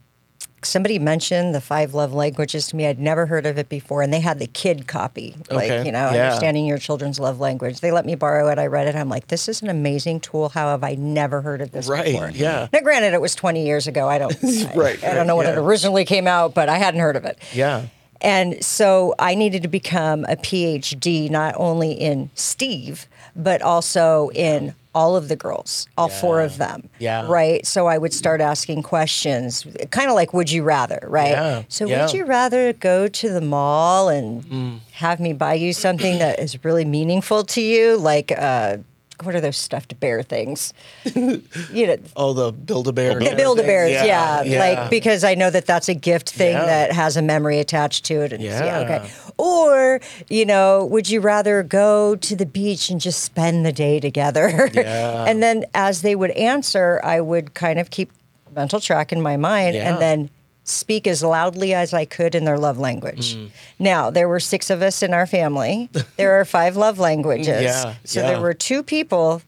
somebody 0.64 0.98
mentioned 0.98 1.54
the 1.54 1.60
five 1.60 1.94
love 1.94 2.12
languages 2.12 2.68
to 2.68 2.76
me. 2.76 2.86
I'd 2.86 2.98
never 2.98 3.26
heard 3.26 3.46
of 3.46 3.58
it 3.58 3.68
before, 3.68 4.02
and 4.02 4.12
they 4.12 4.20
had 4.20 4.38
the 4.38 4.46
kid 4.46 4.86
copy, 4.86 5.34
like 5.50 5.70
Okay. 5.70 5.84
you 5.86 5.92
know, 5.92 6.10
Yeah. 6.12 6.24
understanding 6.26 6.66
your 6.66 6.78
children's 6.78 7.18
love 7.20 7.40
language. 7.40 7.80
They 7.80 7.90
let 7.90 8.06
me 8.06 8.14
borrow 8.14 8.48
it. 8.48 8.58
I 8.58 8.66
read 8.66 8.86
it. 8.88 8.94
I'm 8.94 9.08
like, 9.08 9.28
this 9.28 9.48
is 9.48 9.62
an 9.62 9.68
amazing 9.70 10.20
tool. 10.20 10.48
How 10.50 10.68
have 10.68 10.84
I 10.84 10.94
never 10.94 11.40
heard 11.42 11.60
of 11.60 11.72
this 11.72 11.86
Right. 11.88 12.04
before? 12.06 12.30
Yeah. 12.30 12.68
Now, 12.72 12.80
granted, 12.80 13.12
it 13.14 13.20
was 13.20 13.34
20 13.34 13.64
years 13.64 13.86
ago. 13.86 14.08
I 14.08 14.18
don't, 14.18 14.34
Right, 14.74 15.02
I, 15.04 15.10
I 15.10 15.14
don't 15.14 15.26
know 15.26 15.36
when 15.36 15.46
yeah. 15.46 15.52
it 15.54 15.58
originally 15.58 16.04
came 16.04 16.26
out, 16.26 16.54
but 16.54 16.68
I 16.68 16.78
hadn't 16.78 17.00
heard 17.00 17.16
of 17.16 17.24
it. 17.24 17.38
Yeah. 17.52 17.82
And 18.20 18.64
so 18.64 19.14
I 19.18 19.34
needed 19.34 19.62
to 19.62 19.68
become 19.68 20.24
a 20.28 20.36
PhD 20.36 21.28
not 21.28 21.54
only 21.56 21.90
in 21.92 22.30
Steve, 22.34 23.06
but 23.34 23.62
also 23.62 24.30
in 24.34 24.74
all 24.94 25.16
of 25.16 25.28
the 25.28 25.36
girls, 25.36 25.86
all 25.96 26.08
four 26.08 26.40
of 26.42 26.58
them. 26.58 26.88
Yeah. 26.98 27.26
Right. 27.26 27.66
So 27.66 27.86
I 27.86 27.96
would 27.96 28.12
start 28.12 28.40
asking 28.42 28.82
questions, 28.82 29.66
kind 29.90 30.08
of 30.10 30.14
like, 30.14 30.34
would 30.34 30.50
you 30.50 30.62
rather? 30.62 30.98
Right. 31.08 31.30
Yeah. 31.30 31.62
So 31.68 31.86
Yeah. 31.86 31.98
Mm. 31.98 32.00
would 32.06 32.12
you 32.14 32.24
rather 32.26 32.72
go 32.74 33.08
to 33.08 33.28
the 33.30 33.40
mall 33.40 34.08
and 34.10 34.80
have 34.92 35.18
me 35.18 35.32
buy 35.32 35.54
you 35.54 35.72
something 35.72 36.18
that 36.18 36.38
is 36.38 36.62
really 36.64 36.84
meaningful 36.84 37.44
to 37.44 37.60
you, 37.62 37.96
like 37.96 38.30
a 38.32 38.80
what 39.22 39.34
are 39.34 39.40
those 39.40 39.56
stuffed 39.56 39.98
bear 40.00 40.22
things? 40.22 40.72
you 41.14 41.86
know, 41.86 41.96
Oh, 42.16 42.32
the 42.32 42.52
Build 42.52 42.88
a 42.88 42.92
Bear. 42.92 43.18
the 43.20 43.34
Build 43.36 43.60
a 43.60 43.62
Bears, 43.62 43.90
yeah, 43.92 44.42
Like 44.46 44.90
because 44.90 45.22
I 45.24 45.34
know 45.34 45.50
that 45.50 45.66
that's 45.66 45.88
a 45.88 45.94
gift 45.94 46.30
thing 46.30 46.52
Yeah. 46.52 46.66
that 46.66 46.92
has 46.92 47.16
a 47.16 47.22
memory 47.22 47.58
attached 47.60 48.04
to 48.06 48.22
it. 48.22 48.32
And 48.32 48.42
yeah. 48.42 48.64
Yeah. 48.64 48.78
okay. 48.80 49.10
Or 49.38 50.00
you 50.28 50.44
know, 50.44 50.86
would 50.86 51.08
you 51.08 51.20
rather 51.20 51.62
go 51.62 52.16
to 52.16 52.36
the 52.36 52.46
beach 52.46 52.90
and 52.90 53.00
just 53.00 53.20
spend 53.22 53.64
the 53.64 53.72
day 53.72 54.00
together? 54.00 54.70
Yeah. 54.74 55.24
and 55.26 55.42
then 55.42 55.64
as 55.74 56.02
they 56.02 56.14
would 56.16 56.30
answer, 56.32 57.00
I 57.04 57.20
would 57.20 57.54
kind 57.54 57.78
of 57.78 57.90
keep 57.90 58.10
mental 58.54 58.80
track 58.80 59.12
in 59.12 59.20
my 59.20 59.36
mind, 59.36 59.76
Yeah. 59.76 59.92
and 59.92 60.00
then 60.02 60.30
speak 60.64 61.06
as 61.06 61.22
loudly 61.22 61.74
as 61.74 61.92
I 61.92 62.04
could 62.04 62.34
in 62.34 62.44
their 62.44 62.58
love 62.58 62.78
language. 62.78 63.34
Mm. 63.34 63.50
Now, 63.78 64.10
there 64.10 64.28
were 64.28 64.40
six 64.40 64.70
of 64.70 64.82
us 64.82 65.02
in 65.02 65.12
our 65.12 65.26
family. 65.26 65.90
there 66.16 66.40
are 66.40 66.44
five 66.44 66.76
love 66.76 66.98
languages. 66.98 67.62
Yeah, 67.62 67.94
so 68.04 68.20
yeah. 68.20 68.26
there 68.28 68.40
were 68.40 68.54
two 68.54 68.82
people. 68.82 69.42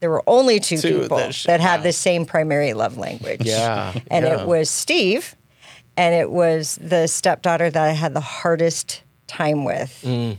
There 0.00 0.10
were 0.10 0.22
only 0.26 0.60
two, 0.60 0.78
Two 0.78 1.02
people 1.02 1.18
that 1.18 1.34
that, 1.46 1.60
had 1.60 1.80
wow. 1.80 1.84
the 1.84 1.92
same 1.92 2.24
primary 2.24 2.72
love 2.72 2.96
language. 2.98 3.42
Yeah, 3.42 3.92
And 4.10 4.24
yeah. 4.24 4.40
it 4.40 4.46
was 4.46 4.70
Steve, 4.70 5.34
and 5.96 6.14
it 6.14 6.30
was 6.30 6.78
the 6.80 7.06
stepdaughter 7.08 7.70
that 7.70 7.82
I 7.82 7.92
had 7.92 8.14
the 8.14 8.20
hardest 8.20 9.02
time 9.26 9.64
with. 9.64 10.00
Mm. 10.04 10.38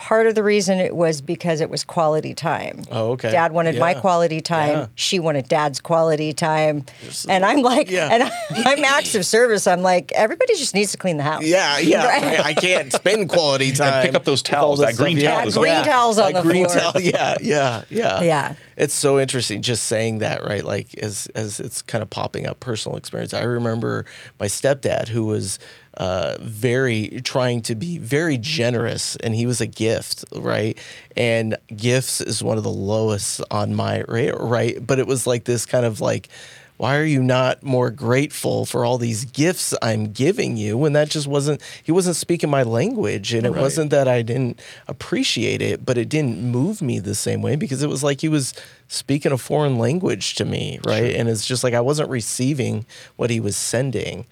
Part 0.00 0.26
of 0.26 0.34
the 0.34 0.42
reason 0.42 0.78
it 0.78 0.96
was 0.96 1.20
because 1.20 1.60
it 1.60 1.68
was 1.68 1.84
quality 1.84 2.32
time. 2.32 2.84
Oh, 2.90 3.10
okay. 3.12 3.30
Dad 3.30 3.52
wanted 3.52 3.78
my 3.78 3.92
quality 3.92 4.40
time. 4.40 4.68
Yeah. 4.70 4.86
She 4.94 5.18
wanted 5.20 5.46
dad's 5.46 5.78
quality 5.78 6.32
time. 6.32 6.86
And 7.28 7.44
I'm 7.44 7.60
like, 7.60 7.90
Yeah. 7.90 8.08
and 8.10 8.22
I'm 8.66 8.82
acts 8.82 9.14
of 9.14 9.26
service. 9.26 9.66
I'm 9.66 9.82
like, 9.82 10.10
everybody 10.12 10.54
just 10.54 10.74
needs 10.74 10.92
to 10.92 10.96
clean 10.98 11.18
the 11.18 11.22
house. 11.22 11.44
Yeah, 11.44 11.78
yeah. 11.78 12.04
Right? 12.06 12.40
I, 12.40 12.42
I 12.48 12.54
can't 12.54 12.90
spend 12.90 13.28
quality 13.28 13.72
time. 13.82 14.06
pick 14.06 14.14
up 14.14 14.24
those 14.24 14.42
with 14.42 14.54
all 14.54 14.76
towels, 14.76 14.80
that 14.80 14.96
green 14.96 15.18
stuff. 15.20 15.44
towel 15.52 15.66
Yeah, 15.66 15.74
green 15.74 15.84
towels 15.84 16.18
on 16.18 16.32
That 16.32 16.42
the 16.44 16.48
green 16.50 16.66
floor. 16.68 16.92
towel. 16.92 17.00
Yeah, 17.02 17.36
yeah, 17.42 17.84
yeah. 17.90 18.22
Yeah. 18.22 18.54
It's 18.80 18.94
so 18.94 19.20
interesting 19.20 19.60
just 19.60 19.84
saying 19.84 20.20
that, 20.20 20.42
right? 20.42 20.64
Like 20.64 20.94
as 20.98 21.26
as 21.34 21.60
it's 21.60 21.82
kind 21.82 22.00
of 22.00 22.08
popping 22.08 22.46
up 22.46 22.60
personal 22.60 22.96
experience. 22.96 23.34
I 23.34 23.42
remember 23.42 24.06
my 24.40 24.46
stepdad 24.46 25.08
who 25.08 25.26
was 25.26 25.58
uh, 25.98 26.38
very 26.40 27.20
trying 27.22 27.60
to 27.62 27.74
be 27.74 27.98
very 27.98 28.38
generous, 28.38 29.16
and 29.16 29.34
he 29.34 29.44
was 29.44 29.60
a 29.60 29.66
gift, 29.66 30.24
right? 30.34 30.78
And 31.14 31.58
gifts 31.76 32.22
is 32.22 32.42
one 32.42 32.56
of 32.56 32.64
the 32.64 32.70
lowest 32.70 33.42
on 33.50 33.74
my 33.74 34.00
right, 34.08 34.32
right? 34.40 34.86
But 34.86 34.98
it 34.98 35.06
was 35.06 35.26
like 35.26 35.44
this 35.44 35.66
kind 35.66 35.84
of 35.84 36.00
like. 36.00 36.28
Why 36.80 36.96
are 36.96 37.04
you 37.04 37.22
not 37.22 37.62
more 37.62 37.90
grateful 37.90 38.64
for 38.64 38.86
all 38.86 38.96
these 38.96 39.26
gifts 39.26 39.74
I'm 39.82 40.12
giving 40.12 40.56
you 40.56 40.78
when 40.78 40.94
that 40.94 41.10
just 41.10 41.26
wasn't 41.26 41.60
he 41.82 41.92
wasn't 41.92 42.16
speaking 42.16 42.48
my 42.48 42.62
language 42.62 43.34
and 43.34 43.44
it 43.44 43.50
Right. 43.50 43.60
wasn't 43.60 43.90
that 43.90 44.08
I 44.08 44.22
didn't 44.22 44.58
appreciate 44.88 45.60
it, 45.60 45.84
but 45.84 45.98
it 45.98 46.08
didn't 46.08 46.40
move 46.40 46.80
me 46.80 46.98
the 46.98 47.14
same 47.14 47.42
way 47.42 47.54
because 47.54 47.82
it 47.82 47.90
was 47.90 48.02
like 48.02 48.22
he 48.22 48.30
was 48.30 48.54
speaking 48.88 49.30
a 49.30 49.36
foreign 49.36 49.78
language 49.78 50.36
to 50.36 50.46
me, 50.46 50.80
right? 50.86 51.14
And 51.14 51.28
it's 51.28 51.44
just 51.44 51.62
like 51.62 51.74
I 51.74 51.82
wasn't 51.82 52.08
receiving 52.08 52.86
what 53.16 53.28
he 53.28 53.40
was 53.40 53.58
sending. 53.58 54.24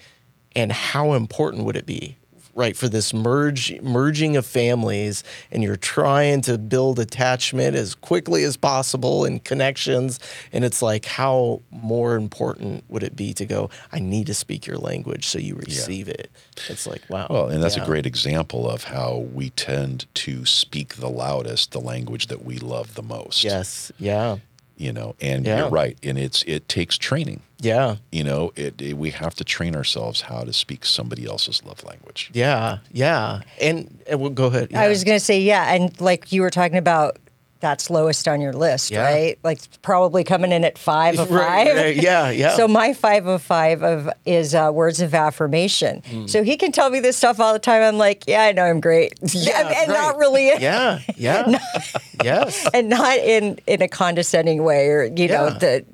And 0.56 0.72
how 0.72 1.12
important 1.12 1.64
would 1.64 1.76
it 1.76 1.84
be, 1.84 2.16
right, 2.58 2.76
for 2.76 2.88
this 2.88 3.14
merge 3.14 3.80
merging 3.80 4.36
of 4.36 4.44
families 4.44 5.22
and 5.52 5.62
you're 5.62 5.76
trying 5.76 6.40
to 6.42 6.58
build 6.58 6.98
attachment 6.98 7.76
as 7.76 7.94
quickly 7.94 8.42
as 8.42 8.56
possible 8.56 9.24
and 9.24 9.44
connections 9.44 10.18
and 10.52 10.64
it's 10.64 10.82
like 10.82 11.04
how 11.06 11.62
more 11.70 12.16
important 12.16 12.82
would 12.88 13.04
it 13.04 13.14
be 13.14 13.32
to 13.32 13.46
go 13.46 13.70
I 13.92 14.00
need 14.00 14.26
to 14.26 14.34
speak 14.34 14.66
your 14.66 14.76
language 14.76 15.24
so 15.28 15.38
you 15.38 15.54
receive 15.54 16.08
it. 16.08 16.30
It's 16.68 16.86
like 16.86 17.02
wow. 17.08 17.28
Well, 17.30 17.48
and 17.48 17.62
that's 17.62 17.76
Yeah. 17.76 17.84
a 17.84 17.86
great 17.86 18.06
example 18.06 18.68
of 18.68 18.84
how 18.84 19.28
we 19.32 19.50
tend 19.50 20.06
to 20.14 20.44
speak 20.44 20.96
the 20.96 21.08
loudest, 21.08 21.70
the 21.70 21.80
language 21.80 22.26
that 22.26 22.44
we 22.44 22.58
love 22.58 22.94
the 22.94 23.02
most. 23.04 23.44
Yes. 23.44 23.92
Yeah. 23.98 24.38
You 24.78 24.92
know, 24.92 25.14
and 25.20 25.44
Yeah. 25.44 25.58
you're 25.58 25.70
right. 25.70 25.98
And 26.02 26.16
it's 26.16 26.42
it 26.44 26.68
takes 26.68 26.96
training. 26.96 27.42
Yeah. 27.60 27.96
You 28.12 28.22
know, 28.22 28.52
it, 28.54 28.80
it 28.80 28.96
we 28.96 29.10
have 29.10 29.34
to 29.34 29.44
train 29.44 29.74
ourselves 29.74 30.20
how 30.22 30.42
to 30.44 30.52
speak 30.52 30.84
somebody 30.84 31.26
else's 31.26 31.64
love 31.64 31.82
language. 31.84 32.30
Yeah, 32.32 32.78
yeah, 32.92 33.40
and, 33.60 33.98
and 34.08 34.20
we'll 34.20 34.30
go 34.30 34.46
ahead. 34.46 34.72
I 34.74 34.88
was 34.88 35.02
going 35.02 35.18
to 35.18 35.24
say, 35.24 35.40
yeah. 35.40 35.74
And 35.74 36.00
like 36.00 36.30
you 36.32 36.42
were 36.42 36.50
talking 36.50 36.78
about, 36.78 37.18
that's 37.60 37.90
lowest 37.90 38.28
on 38.28 38.40
your 38.40 38.52
list, 38.52 38.90
Yeah. 38.90 39.02
right? 39.02 39.38
Like 39.42 39.58
probably 39.82 40.22
coming 40.22 40.52
in 40.52 40.64
at 40.64 40.78
five 40.78 41.18
of 41.18 41.30
Right, 41.32 41.66
five. 41.66 41.76
right, 41.76 41.96
yeah, 41.96 42.30
yeah. 42.30 42.56
So 42.56 42.68
my 42.68 42.92
five 42.94 43.26
of 43.26 43.42
five 43.42 43.82
of 43.82 44.08
is 44.24 44.54
uh, 44.54 44.70
words 44.72 45.00
of 45.00 45.12
affirmation. 45.14 46.02
Hmm. 46.08 46.26
So 46.28 46.44
he 46.44 46.56
can 46.56 46.70
tell 46.70 46.88
me 46.90 47.00
this 47.00 47.16
stuff 47.16 47.40
all 47.40 47.52
the 47.52 47.58
time. 47.58 47.82
I'm 47.82 47.98
like, 47.98 48.24
yeah, 48.28 48.42
I 48.42 48.52
know 48.52 48.62
I'm 48.64 48.80
great, 48.80 49.14
Yeah, 49.32 49.60
and, 49.66 49.74
and 49.76 49.88
not 49.88 50.16
really, 50.18 50.46
Yeah, 50.48 51.00
yeah, 51.16 51.58
yes, 52.24 52.68
and 52.72 52.88
not 52.88 53.18
in 53.18 53.58
in 53.66 53.82
a 53.82 53.88
condescending 53.88 54.62
way 54.62 54.88
or 54.88 55.04
you 55.04 55.28
know 55.28 55.48
Yeah. 55.48 55.58
the. 55.58 55.84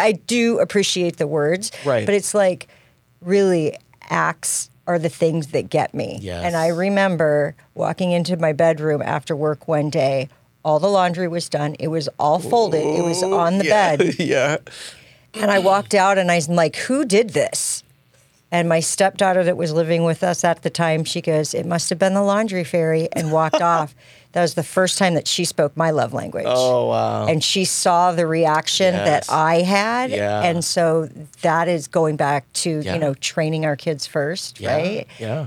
I 0.00 0.12
do 0.12 0.58
appreciate 0.58 1.18
the 1.18 1.28
words, 1.28 1.70
Right. 1.84 2.04
But 2.06 2.14
it's 2.16 2.34
like 2.34 2.66
really 3.20 3.76
acts 4.10 4.68
are 4.88 4.98
the 4.98 5.08
things 5.08 5.48
that 5.48 5.70
get 5.70 5.94
me. 5.94 6.18
Yes. 6.20 6.44
And 6.44 6.56
I 6.56 6.68
remember 6.68 7.54
walking 7.74 8.10
into 8.12 8.36
my 8.36 8.52
bedroom 8.52 9.00
after 9.02 9.34
work 9.36 9.68
one 9.68 9.90
day. 9.90 10.28
All 10.66 10.80
the 10.80 10.88
laundry 10.88 11.28
was 11.28 11.48
done. 11.48 11.76
It 11.78 11.88
was 11.88 12.08
all 12.18 12.40
folded. 12.40 12.84
It 12.84 13.02
was 13.04 13.22
on 13.22 13.58
the 13.58 13.66
yeah, 13.66 13.96
bed. 13.96 14.14
yeah. 14.18 14.56
And 15.32 15.48
I 15.50 15.60
walked 15.60 15.94
out 15.94 16.18
and 16.18 16.28
I 16.28 16.34
was 16.34 16.48
like, 16.48 16.74
who 16.74 17.04
did 17.04 17.30
this? 17.30 17.84
And 18.50 18.68
my 18.68 18.80
stepdaughter 18.80 19.44
that 19.44 19.56
was 19.56 19.72
living 19.72 20.02
with 20.02 20.24
us 20.24 20.42
at 20.42 20.62
the 20.62 20.70
time, 20.70 21.04
she 21.04 21.20
goes, 21.20 21.54
it 21.54 21.66
must 21.66 21.88
have 21.90 22.00
been 22.00 22.14
the 22.14 22.22
laundry 22.22 22.64
fairy 22.64 23.08
and 23.12 23.30
walked 23.30 23.60
off. 23.74 23.94
That 24.32 24.42
was 24.42 24.54
the 24.54 24.64
first 24.64 24.98
time 24.98 25.14
that 25.14 25.28
she 25.28 25.44
spoke 25.44 25.76
my 25.76 25.90
love 25.92 26.12
language. 26.12 26.46
Oh 26.48 26.88
wow. 26.88 27.26
And 27.28 27.44
she 27.44 27.64
saw 27.64 28.10
the 28.12 28.26
reaction 28.26 28.92
Yes. 28.94 29.26
that 29.28 29.32
I 29.32 29.62
had. 29.62 30.10
Yeah. 30.10 30.42
And 30.42 30.64
so 30.64 31.08
that 31.42 31.68
is 31.68 31.86
going 31.86 32.16
back 32.16 32.52
to, 32.54 32.80
Yeah. 32.80 32.94
you 32.94 32.98
know, 32.98 33.14
training 33.14 33.64
our 33.64 33.76
kids 33.76 34.04
first, 34.06 34.58
yeah, 34.60 34.74
right? 34.76 35.06
Yeah, 35.20 35.46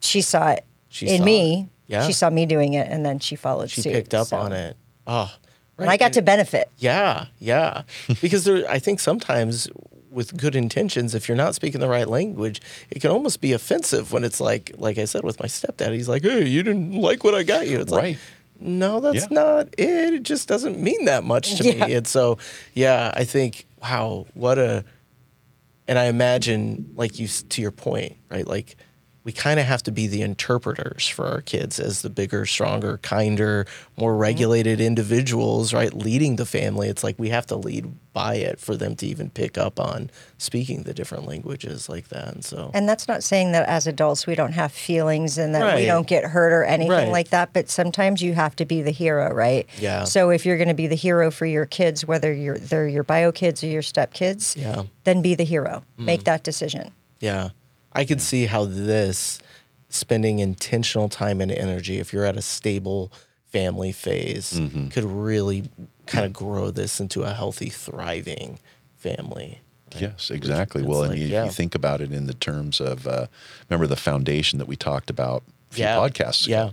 She 0.00 0.20
saw 0.22 0.50
it 0.50 0.64
She 0.90 1.08
in 1.08 1.18
saw 1.18 1.24
me. 1.24 1.60
it. 1.62 1.77
Yeah. 1.88 2.06
She 2.06 2.12
saw 2.12 2.30
me 2.30 2.46
doing 2.46 2.74
it 2.74 2.86
and 2.90 3.04
then 3.04 3.18
she 3.18 3.34
followed 3.34 3.70
she 3.70 3.80
suit. 3.82 3.92
picked 3.92 4.14
up 4.14 4.28
So- 4.28 4.36
on 4.38 4.52
it. 4.52 4.76
Oh, 5.06 5.32
And 5.78 5.88
I 5.90 5.96
got 5.96 6.12
to 6.14 6.22
benefit. 6.22 6.70
Yeah, 6.78 7.26
yeah. 7.38 7.82
because 8.20 8.44
there, 8.44 8.68
I 8.70 8.78
think 8.78 9.00
sometimes 9.00 9.68
with 10.10 10.36
good 10.36 10.54
intentions, 10.56 11.14
if 11.14 11.28
you're 11.28 11.36
not 11.36 11.54
speaking 11.54 11.80
the 11.80 11.88
right 11.88 12.08
language, 12.08 12.60
it 12.90 13.00
can 13.00 13.10
almost 13.10 13.40
be 13.40 13.52
offensive 13.52 14.12
when 14.12 14.22
it's 14.24 14.40
like, 14.40 14.72
like 14.76 14.98
I 14.98 15.04
said 15.06 15.24
with 15.24 15.38
my 15.40 15.46
stepdad, 15.46 15.92
he's 15.94 16.08
like, 16.08 16.22
"Hey, 16.22 16.46
you 16.46 16.62
didn't 16.62 16.92
like 17.00 17.24
what 17.24 17.34
I 17.34 17.42
got 17.42 17.68
you." 17.68 17.78
It's 17.80 17.92
Right. 17.92 18.02
like, 18.02 18.18
no, 18.60 19.00
that's 19.00 19.16
Yeah. 19.22 19.26
not 19.30 19.68
it. 19.78 20.14
It 20.14 20.22
just 20.24 20.48
doesn't 20.48 20.78
mean 20.80 21.04
that 21.06 21.24
much 21.24 21.56
to 21.56 21.64
Yeah. 21.64 21.86
me. 21.86 21.94
And 21.94 22.06
so, 22.06 22.38
yeah, 22.74 23.12
I 23.14 23.24
think, 23.24 23.66
wow, 23.80 24.26
what 24.34 24.58
a, 24.58 24.84
and 25.86 25.98
I 25.98 26.04
imagine, 26.06 26.90
like 26.96 27.18
you 27.18 27.28
to 27.28 27.62
your 27.62 27.70
point, 27.70 28.16
right? 28.30 28.46
Like 28.46 28.76
we 29.28 29.32
kind 29.32 29.60
of 29.60 29.66
have 29.66 29.82
to 29.82 29.92
be 29.92 30.06
the 30.06 30.22
interpreters 30.22 31.06
for 31.06 31.26
our 31.26 31.42
kids 31.42 31.78
as 31.78 32.00
the 32.00 32.08
bigger, 32.08 32.46
stronger, 32.46 32.96
kinder, 33.02 33.66
more 33.98 34.12
Mm-hmm. 34.12 34.20
regulated 34.22 34.80
individuals, 34.80 35.74
right? 35.74 35.92
Leading 35.92 36.36
the 36.36 36.46
family. 36.46 36.88
It's 36.88 37.04
like 37.04 37.18
we 37.18 37.28
have 37.28 37.44
to 37.48 37.56
lead 37.56 37.92
by 38.14 38.36
it 38.36 38.58
for 38.58 38.74
them 38.74 38.96
to 38.96 39.06
even 39.06 39.28
pick 39.28 39.58
up 39.58 39.78
on 39.78 40.10
speaking 40.38 40.84
the 40.84 40.94
different 40.94 41.26
languages 41.26 41.90
like 41.90 42.08
that. 42.08 42.28
And 42.32 42.42
so, 42.42 42.70
And 42.72 42.88
that's 42.88 43.06
not 43.06 43.22
saying 43.22 43.52
that 43.52 43.68
as 43.68 43.86
adults 43.86 44.26
we 44.26 44.34
don't 44.34 44.52
have 44.52 44.72
feelings 44.72 45.36
and 45.36 45.54
that 45.54 45.60
Right. 45.62 45.80
we 45.80 45.84
don't 45.84 46.06
get 46.06 46.24
hurt 46.24 46.52
or 46.54 46.64
anything 46.64 46.90
Right. 46.90 47.08
like 47.08 47.28
that. 47.28 47.52
But 47.52 47.68
sometimes 47.68 48.22
you 48.22 48.32
have 48.32 48.56
to 48.56 48.64
be 48.64 48.80
the 48.80 48.90
hero, 48.92 49.30
right? 49.34 49.66
Yeah. 49.78 50.04
So 50.04 50.30
if 50.30 50.46
you're 50.46 50.56
going 50.56 50.68
to 50.68 50.74
be 50.74 50.86
the 50.86 50.96
hero 50.96 51.30
for 51.30 51.44
your 51.44 51.66
kids, 51.66 52.06
whether 52.06 52.32
you're 52.32 52.56
they're 52.58 52.88
your 52.88 53.04
bio 53.04 53.30
kids 53.30 53.62
or 53.62 53.66
your 53.66 53.82
step 53.82 54.14
kids, 54.14 54.56
Yeah. 54.58 54.74
Mm. 54.76 54.88
then 55.04 55.20
be 55.20 55.34
the 55.34 55.44
hero. 55.44 55.82
Make 55.98 56.24
that 56.24 56.44
decision. 56.44 56.92
Yeah. 57.20 57.50
I 57.98 58.04
could 58.04 58.20
see 58.20 58.46
how 58.46 58.64
this 58.64 59.40
spending 59.88 60.38
intentional 60.38 61.08
time 61.08 61.40
and 61.40 61.50
energy, 61.50 61.98
if 61.98 62.12
you're 62.12 62.24
at 62.24 62.36
a 62.36 62.42
stable 62.42 63.10
family 63.46 63.92
phase, 63.92 64.52
Mm-hmm. 64.52 64.88
could 64.88 65.04
really 65.04 65.68
kind 66.06 66.24
of 66.26 66.32
grow 66.32 66.70
this 66.70 67.00
into 67.00 67.22
a 67.22 67.32
healthy, 67.32 67.70
thriving 67.70 68.58
family. 68.96 69.60
Yes, 69.98 70.30
exactly. 70.30 70.82
It's 70.82 70.88
well, 70.88 71.00
like, 71.00 71.10
and 71.12 71.18
you, 71.18 71.26
yeah. 71.28 71.44
you 71.46 71.50
think 71.50 71.74
about 71.74 72.00
it 72.00 72.12
in 72.12 72.26
the 72.26 72.34
terms 72.34 72.80
of 72.80 73.06
uh, 73.06 73.26
remember 73.68 73.86
the 73.86 73.96
foundation 73.96 74.58
that 74.58 74.68
we 74.68 74.76
talked 74.76 75.08
about 75.10 75.42
a 75.70 75.74
few 75.74 75.84
Yeah. 75.84 75.96
podcasts 75.96 76.46
ago. 76.46 76.54
Yeah. 76.54 76.70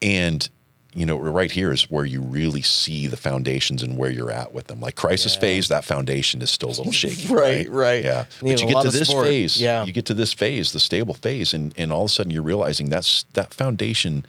And 0.00 0.48
you 0.94 1.04
know, 1.04 1.16
right 1.16 1.50
here 1.50 1.72
is 1.72 1.90
where 1.90 2.04
you 2.04 2.20
really 2.22 2.62
see 2.62 3.06
the 3.08 3.16
foundations 3.16 3.82
and 3.82 3.98
where 3.98 4.10
you're 4.10 4.30
at 4.30 4.52
with 4.54 4.68
them. 4.68 4.80
Like 4.80 4.94
crisis 4.94 5.34
Yeah. 5.34 5.40
phase, 5.40 5.68
that 5.68 5.84
foundation 5.84 6.40
is 6.40 6.50
still 6.50 6.68
a 6.68 6.76
little 6.76 6.92
shaky. 6.92 7.26
Right, 7.34 7.68
right. 7.68 8.04
Yeah. 8.04 8.24
Need 8.42 8.52
But 8.52 8.60
you 8.62 8.68
get 8.68 8.82
to 8.82 8.90
this 8.90 9.08
support. 9.08 9.26
phase. 9.26 9.60
Yeah. 9.60 9.84
You 9.84 9.92
get 9.92 10.06
to 10.06 10.14
this 10.14 10.32
phase, 10.32 10.72
the 10.72 10.80
stable 10.80 11.14
phase, 11.14 11.52
and, 11.52 11.74
and 11.76 11.92
all 11.92 12.04
of 12.04 12.10
a 12.10 12.12
sudden 12.12 12.30
you're 12.30 12.42
realizing 12.42 12.90
that's 12.90 13.24
that 13.32 13.52
foundation 13.52 14.24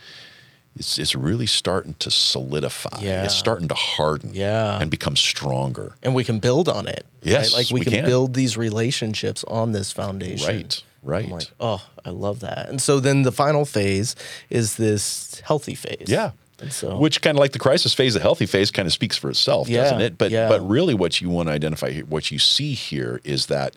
is, 0.77 0.97
is 0.97 1.15
really 1.15 1.45
starting 1.45 1.93
to 1.99 2.09
solidify. 2.11 2.99
Yeah. 3.01 3.25
It's 3.25 3.35
starting 3.35 3.67
to 3.67 3.75
harden 3.75 4.31
Yeah. 4.33 4.79
and 4.81 4.89
become 4.89 5.15
stronger. 5.15 5.95
And 6.01 6.15
we 6.15 6.23
can 6.23 6.39
build 6.39 6.67
on 6.67 6.87
it. 6.87 7.05
Yes, 7.21 7.53
right? 7.53 7.59
Like 7.59 7.71
we, 7.71 7.79
we 7.81 7.83
can, 7.85 7.93
can. 7.93 8.05
build 8.05 8.33
these 8.33 8.57
relationships 8.57 9.43
on 9.45 9.71
this 9.71 9.91
foundation. 9.91 10.47
Right. 10.47 10.83
Right. 11.03 11.25
I'm 11.25 11.31
like, 11.31 11.51
oh, 11.59 11.85
I 12.03 12.09
love 12.09 12.39
that. 12.39 12.67
And 12.69 12.81
so 12.81 12.99
then 12.99 13.21
the 13.21 13.31
final 13.31 13.63
phase 13.65 14.15
is 14.49 14.77
this 14.77 15.39
healthy 15.45 15.75
phase. 15.75 16.07
Yeah. 16.07 16.31
And 16.61 16.71
so, 16.71 16.97
Which 16.97 17.21
kind 17.21 17.37
of 17.37 17.39
like 17.39 17.51
the 17.51 17.59
crisis 17.59 17.93
phase, 17.93 18.13
the 18.13 18.19
healthy 18.21 18.45
phase 18.45 18.71
kind 18.71 18.85
of 18.85 18.93
speaks 18.93 19.17
for 19.17 19.29
itself, 19.29 19.67
Yeah, 19.67 19.83
doesn't 19.83 20.01
it? 20.01 20.17
But 20.17 20.31
yeah. 20.31 20.47
but 20.47 20.61
really 20.67 20.93
what 20.93 21.19
you 21.21 21.29
want 21.29 21.49
to 21.49 21.53
identify 21.53 21.91
here, 21.91 22.05
what 22.05 22.31
you 22.31 22.39
see 22.39 22.73
here 22.73 23.19
is 23.23 23.47
that 23.47 23.75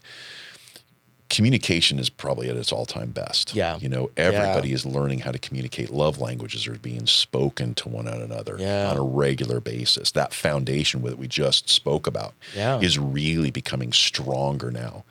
communication 1.31 1.99
is 1.99 2.09
probably 2.09 2.49
at 2.49 2.57
its 2.57 2.73
all-time 2.73 3.11
best. 3.11 3.55
Yeah. 3.55 3.77
You 3.83 3.91
know, 3.91 4.11
everybody 4.17 4.73
is 4.73 4.87
learning 4.87 5.19
how 5.19 5.31
to 5.31 5.39
communicate. 5.39 5.91
Love 5.91 6.19
languages 6.23 6.67
are 6.67 6.79
being 6.79 7.07
spoken 7.07 7.75
to 7.75 7.89
one 7.89 8.09
another 8.09 8.57
Yeah. 8.59 8.91
on 8.91 8.97
a 8.97 9.03
regular 9.03 9.61
basis. 9.61 10.11
That 10.13 10.33
foundation 10.33 11.03
that 11.03 11.19
we 11.19 11.29
just 11.29 11.69
spoke 11.69 12.07
about 12.07 12.33
Yeah. 12.57 12.81
is 12.81 12.99
really 12.99 13.51
becoming 13.51 13.93
stronger 13.93 14.71
now. 14.71 15.05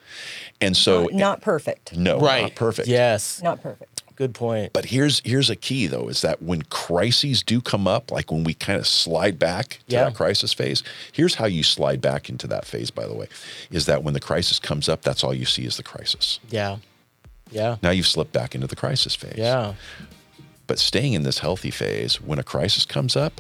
And 0.60 0.76
so 0.76 1.08
Not 1.14 1.42
perfect. 1.42 1.96
no, 1.96 2.20
right. 2.20 2.42
not 2.44 2.56
perfect. 2.56 2.88
Yes. 2.88 3.40
Not 3.44 3.62
perfect. 3.62 3.97
Good 4.18 4.34
point. 4.34 4.74
But 4.74 4.86
here's 4.86 5.22
here's 5.24 5.50
a 5.50 5.56
key 5.56 5.86
though 5.88 6.08
is 6.10 6.22
that 6.22 6.42
when 6.42 6.64
crises 6.64 7.44
do 7.44 7.62
come 7.62 7.88
up, 7.88 8.12
like 8.12 8.32
when 8.32 8.44
we 8.44 8.54
kind 8.56 8.80
of 8.80 8.88
slide 8.88 9.38
back 9.38 9.70
to 9.70 9.96
Yeah. 9.96 10.06
that 10.06 10.16
crisis 10.16 10.54
phase, 10.54 10.84
here's 11.12 11.36
how 11.36 11.46
you 11.46 11.62
slide 11.64 12.02
back 12.02 12.28
into 12.28 12.48
that 12.48 12.66
phase, 12.66 12.90
by 12.92 13.06
the 13.08 13.14
way, 13.14 13.28
is 13.72 13.86
that 13.86 14.04
when 14.04 14.16
the 14.16 14.20
crisis 14.20 14.58
comes 14.60 14.90
up, 14.90 15.04
that's 15.04 15.24
all 15.24 15.34
you 15.36 15.46
see 15.46 15.66
is 15.66 15.78
the 15.78 15.84
crisis. 15.84 16.40
yeah. 16.50 16.78
Yeah. 17.52 17.78
Now 17.82 17.92
you've 17.92 18.08
slipped 18.08 18.34
back 18.34 18.56
into 18.56 18.68
the 18.68 18.76
crisis 18.76 19.16
phase. 19.16 19.36
Yeah. 19.38 19.76
But 20.66 20.80
staying 20.80 21.14
in 21.14 21.24
this 21.24 21.40
healthy 21.40 21.72
phase, 21.72 22.20
when 22.20 22.40
a 22.40 22.44
crisis 22.44 22.86
comes 22.86 23.16
up, 23.16 23.40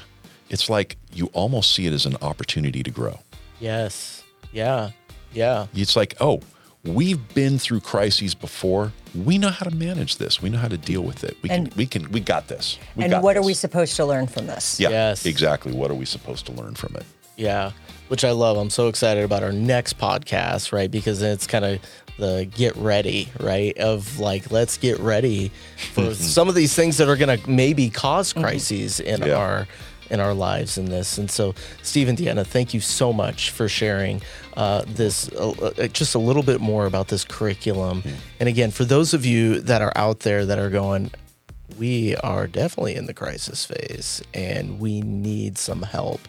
it's 0.49 0.69
like 0.69 0.95
you 1.11 1.25
almost 1.33 1.73
see 1.73 1.87
it 1.87 1.93
as 1.93 2.05
an 2.05 2.15
opportunity 2.21 2.83
to 2.83 2.89
grow. 2.91 3.19
Yes. 3.59 4.23
Yeah. 4.53 4.91
Yeah. 5.33 5.67
It's 5.75 5.97
like, 5.97 6.15
oh, 6.21 6.39
we've 6.85 7.33
been 7.33 7.57
through 7.59 7.81
crises 7.81 8.33
before. 8.35 8.93
We 9.15 9.37
know 9.37 9.49
how 9.49 9.65
to 9.65 9.75
manage 9.75 10.17
this. 10.17 10.41
We 10.41 10.49
know 10.49 10.59
how 10.59 10.67
to 10.67 10.77
deal 10.77 11.01
with 11.01 11.23
it. 11.23 11.37
We 11.41 11.49
And- 11.49 11.69
can 11.69 11.77
we 11.77 11.85
can 11.85 12.11
we 12.11 12.19
got 12.19 12.47
this. 12.47 12.77
We 12.95 13.03
and 13.03 13.11
got 13.11 13.23
what 13.23 13.35
are 13.37 13.41
we 13.43 13.53
supposed 13.53 13.95
to 13.97 14.05
learn 14.05 14.27
from 14.27 14.47
this? 14.47 14.79
Yeah, 14.79 14.89
Yes. 14.89 15.25
exactly. 15.25 15.73
What 15.73 15.91
are 15.91 15.95
we 15.95 16.05
supposed 16.05 16.45
to 16.47 16.51
learn 16.51 16.75
from 16.75 16.95
it? 16.95 17.03
Yeah, 17.35 17.71
which 18.07 18.23
I 18.23 18.31
love. 18.31 18.57
I'm 18.57 18.69
so 18.69 18.87
excited 18.87 19.23
about 19.23 19.43
our 19.43 19.51
next 19.51 19.97
podcast, 19.99 20.71
right? 20.71 20.89
Because 20.89 21.21
it's 21.21 21.45
kind 21.45 21.65
of 21.65 21.79
the 22.17 22.49
get 22.55 22.75
ready, 22.77 23.29
right? 23.39 23.77
Of 23.77 24.19
like, 24.19 24.49
let's 24.51 24.77
get 24.77 24.97
ready 24.99 25.51
for 25.93 26.13
some 26.15 26.49
of 26.49 26.55
these 26.55 26.73
things 26.73 26.97
that 26.97 27.07
are 27.07 27.15
going 27.15 27.37
to 27.39 27.49
maybe 27.49 27.89
cause 27.91 28.33
mm-hmm. 28.33 28.41
crises 28.41 28.99
in 28.99 29.21
Yeah. 29.21 29.35
our 29.35 29.67
in 30.09 30.19
our 30.19 30.33
lives 30.33 30.77
in 30.77 30.85
this. 30.85 31.17
And 31.17 31.29
so, 31.29 31.53
Steve 31.83 32.07
and 32.07 32.17
Deanna, 32.17 32.45
thank 32.45 32.73
you 32.73 32.79
so 32.79 33.13
much 33.13 33.51
for 33.51 33.67
sharing 33.67 34.21
uh, 34.55 34.83
this 34.87 35.29
uh, 35.33 35.51
uh, 35.51 35.87
just 35.87 36.15
a 36.15 36.19
little 36.19 36.43
bit 36.43 36.61
more 36.61 36.85
about 36.85 37.07
this 37.07 37.23
curriculum. 37.23 38.03
And 38.39 38.49
again, 38.49 38.71
for 38.71 38.85
those 38.85 39.13
of 39.13 39.25
you 39.25 39.59
that 39.61 39.81
are 39.81 39.93
out 39.95 40.21
there 40.21 40.45
that 40.45 40.59
are 40.59 40.69
going, 40.69 41.11
we 41.77 42.15
are 42.17 42.47
definitely 42.47 42.95
in 42.95 43.05
the 43.05 43.13
crisis 43.13 43.65
phase 43.65 44.23
and 44.33 44.79
we 44.79 45.01
need 45.01 45.57
some 45.57 45.83
help. 45.83 46.21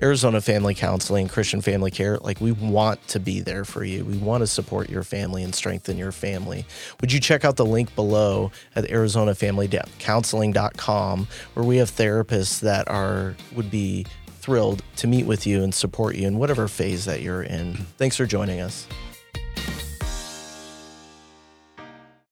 Arizona 0.00 0.40
Family 0.40 0.74
Counseling, 0.74 1.28
Christian 1.28 1.60
Family 1.60 1.90
Care, 1.90 2.16
like 2.18 2.40
we 2.40 2.52
want 2.52 3.06
to 3.08 3.20
be 3.20 3.40
there 3.40 3.64
for 3.64 3.84
you. 3.84 4.04
We 4.04 4.16
want 4.16 4.42
to 4.42 4.46
support 4.46 4.88
your 4.88 5.02
family 5.02 5.42
and 5.42 5.54
strengthen 5.54 5.98
your 5.98 6.12
family. 6.12 6.64
Would 7.00 7.12
you 7.12 7.20
check 7.20 7.44
out 7.44 7.56
the 7.56 7.66
link 7.66 7.94
below 7.94 8.52
at 8.74 8.84
arizonafamilycounseling.com 8.84 11.28
where 11.54 11.64
we 11.64 11.76
have 11.76 11.90
therapists 11.90 12.60
that 12.60 12.88
are 12.88 13.36
would 13.54 13.70
be 13.70 14.06
thrilled 14.28 14.82
to 14.96 15.06
meet 15.06 15.26
with 15.26 15.46
you 15.46 15.62
and 15.62 15.74
support 15.74 16.16
you 16.16 16.26
in 16.26 16.38
whatever 16.38 16.68
phase 16.68 17.04
that 17.04 17.20
you're 17.20 17.42
in. 17.42 17.74
Thanks 17.96 18.16
for 18.16 18.26
joining 18.26 18.60
us. 18.60 18.86